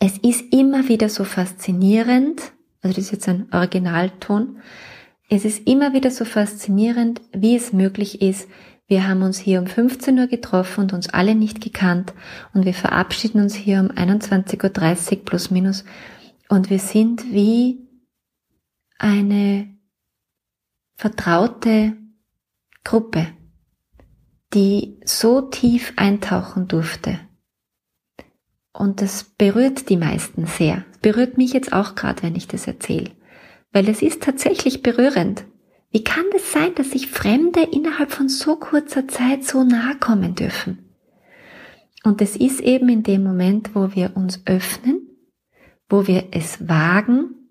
Es 0.00 0.18
ist 0.18 0.52
immer 0.52 0.88
wieder 0.88 1.08
so 1.08 1.22
faszinierend, 1.22 2.42
also 2.82 2.96
das 2.96 3.04
ist 3.04 3.12
jetzt 3.12 3.28
ein 3.28 3.46
Originalton, 3.52 4.58
es 5.30 5.44
ist 5.44 5.64
immer 5.68 5.92
wieder 5.92 6.10
so 6.10 6.24
faszinierend, 6.24 7.20
wie 7.32 7.54
es 7.54 7.72
möglich 7.72 8.20
ist, 8.20 8.48
wir 8.88 9.06
haben 9.06 9.22
uns 9.22 9.38
hier 9.38 9.60
um 9.60 9.68
15 9.68 10.18
Uhr 10.18 10.26
getroffen 10.26 10.80
und 10.80 10.92
uns 10.92 11.08
alle 11.10 11.36
nicht 11.36 11.60
gekannt 11.60 12.12
und 12.54 12.64
wir 12.64 12.74
verabschieden 12.74 13.40
uns 13.40 13.54
hier 13.54 13.78
um 13.78 13.92
21.30 13.92 15.12
Uhr 15.12 15.24
plus 15.24 15.52
minus 15.52 15.84
und 16.48 16.70
wir 16.70 16.80
sind 16.80 17.32
wie 17.32 17.83
eine 19.04 19.68
vertraute 20.96 21.94
Gruppe, 22.84 23.26
die 24.54 24.98
so 25.04 25.42
tief 25.42 25.92
eintauchen 25.96 26.68
durfte. 26.68 27.20
Und 28.72 29.02
das 29.02 29.24
berührt 29.24 29.90
die 29.90 29.98
meisten 29.98 30.46
sehr. 30.46 30.86
berührt 31.02 31.36
mich 31.36 31.52
jetzt 31.52 31.74
auch 31.74 31.94
gerade, 31.94 32.22
wenn 32.22 32.34
ich 32.34 32.48
das 32.48 32.66
erzähle. 32.66 33.10
Weil 33.72 33.90
es 33.90 34.00
ist 34.00 34.22
tatsächlich 34.22 34.82
berührend. 34.82 35.44
Wie 35.90 36.02
kann 36.02 36.24
es 36.34 36.42
das 36.42 36.52
sein, 36.52 36.74
dass 36.74 36.92
sich 36.92 37.08
Fremde 37.08 37.60
innerhalb 37.60 38.10
von 38.10 38.30
so 38.30 38.56
kurzer 38.56 39.06
Zeit 39.06 39.44
so 39.44 39.64
nahe 39.64 39.96
kommen 39.98 40.34
dürfen? 40.34 40.78
Und 42.04 42.22
es 42.22 42.36
ist 42.36 42.60
eben 42.60 42.88
in 42.88 43.02
dem 43.02 43.22
Moment, 43.22 43.74
wo 43.74 43.94
wir 43.94 44.16
uns 44.16 44.40
öffnen, 44.46 45.08
wo 45.90 46.06
wir 46.06 46.28
es 46.30 46.68
wagen, 46.68 47.43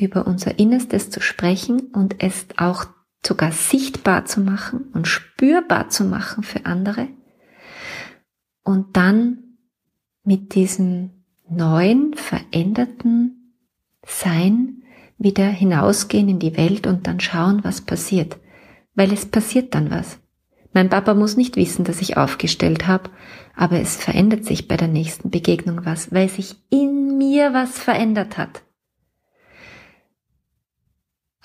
über 0.00 0.26
unser 0.26 0.58
Innerstes 0.58 1.10
zu 1.10 1.20
sprechen 1.20 1.80
und 1.92 2.22
es 2.22 2.46
auch 2.56 2.86
sogar 3.24 3.52
sichtbar 3.52 4.24
zu 4.24 4.40
machen 4.40 4.90
und 4.92 5.06
spürbar 5.08 5.88
zu 5.88 6.04
machen 6.04 6.42
für 6.42 6.66
andere 6.66 7.08
und 8.66 8.96
dann 8.96 9.58
mit 10.24 10.54
diesem 10.54 11.10
neuen, 11.48 12.14
veränderten 12.14 13.54
Sein 14.04 14.82
wieder 15.18 15.46
hinausgehen 15.46 16.28
in 16.28 16.38
die 16.40 16.56
Welt 16.56 16.86
und 16.86 17.06
dann 17.06 17.20
schauen, 17.20 17.62
was 17.62 17.80
passiert. 17.80 18.36
Weil 18.94 19.12
es 19.12 19.24
passiert 19.24 19.74
dann 19.74 19.90
was. 19.90 20.18
Mein 20.72 20.90
Papa 20.90 21.14
muss 21.14 21.36
nicht 21.36 21.56
wissen, 21.56 21.84
dass 21.84 22.02
ich 22.02 22.16
aufgestellt 22.16 22.86
habe, 22.86 23.10
aber 23.54 23.80
es 23.80 23.96
verändert 23.96 24.44
sich 24.44 24.68
bei 24.68 24.76
der 24.76 24.88
nächsten 24.88 25.30
Begegnung 25.30 25.84
was, 25.84 26.12
weil 26.12 26.28
sich 26.28 26.56
in 26.68 27.16
mir 27.16 27.54
was 27.54 27.78
verändert 27.78 28.36
hat. 28.36 28.62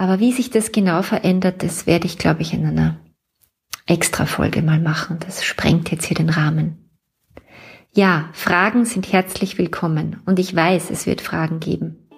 Aber 0.02 0.20
wie 0.20 0.32
sich 0.32 0.50
das 0.50 0.72
genau 0.72 1.04
verändert, 1.04 1.62
das 1.62 1.86
werde 1.86 2.08
ich, 2.08 2.18
glaube 2.18 2.42
ich, 2.42 2.56
in 2.56 2.66
einer 2.66 2.98
extra 3.86 4.26
Folge 4.26 4.64
mal 4.64 4.80
machen. 4.80 5.20
Das 5.24 5.46
sprengt 5.46 5.92
jetzt 5.92 6.06
hier 6.06 6.16
den 6.16 6.32
Rahmen. 6.32 6.90
Ja, 7.92 8.30
Fragen 8.34 8.86
sind 8.86 9.14
herzlich 9.14 9.60
willkommen 9.60 10.20
und 10.26 10.40
ich 10.40 10.56
weiß, 10.56 10.90
es 10.90 11.06
wird 11.06 11.22
Fragen 11.22 11.60
geben. 11.60 12.10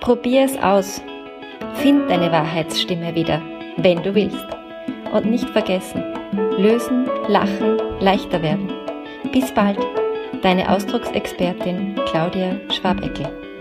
Probier 0.00 0.44
es 0.44 0.58
aus. 0.58 1.00
Find 1.76 2.10
deine 2.10 2.30
Wahrheitsstimme 2.30 3.14
wieder, 3.14 3.40
wenn 3.78 4.02
du 4.02 4.14
willst. 4.14 4.46
Und 5.14 5.24
nicht 5.24 5.48
vergessen, 5.48 6.04
lösen, 6.58 7.06
lachen, 7.28 7.78
leichter 7.98 8.42
werden. 8.42 8.70
Bis 9.32 9.54
bald, 9.54 9.78
deine 10.42 10.68
Ausdrucksexpertin 10.68 11.98
Claudia 12.10 12.60
Schwabeckel. 12.70 13.51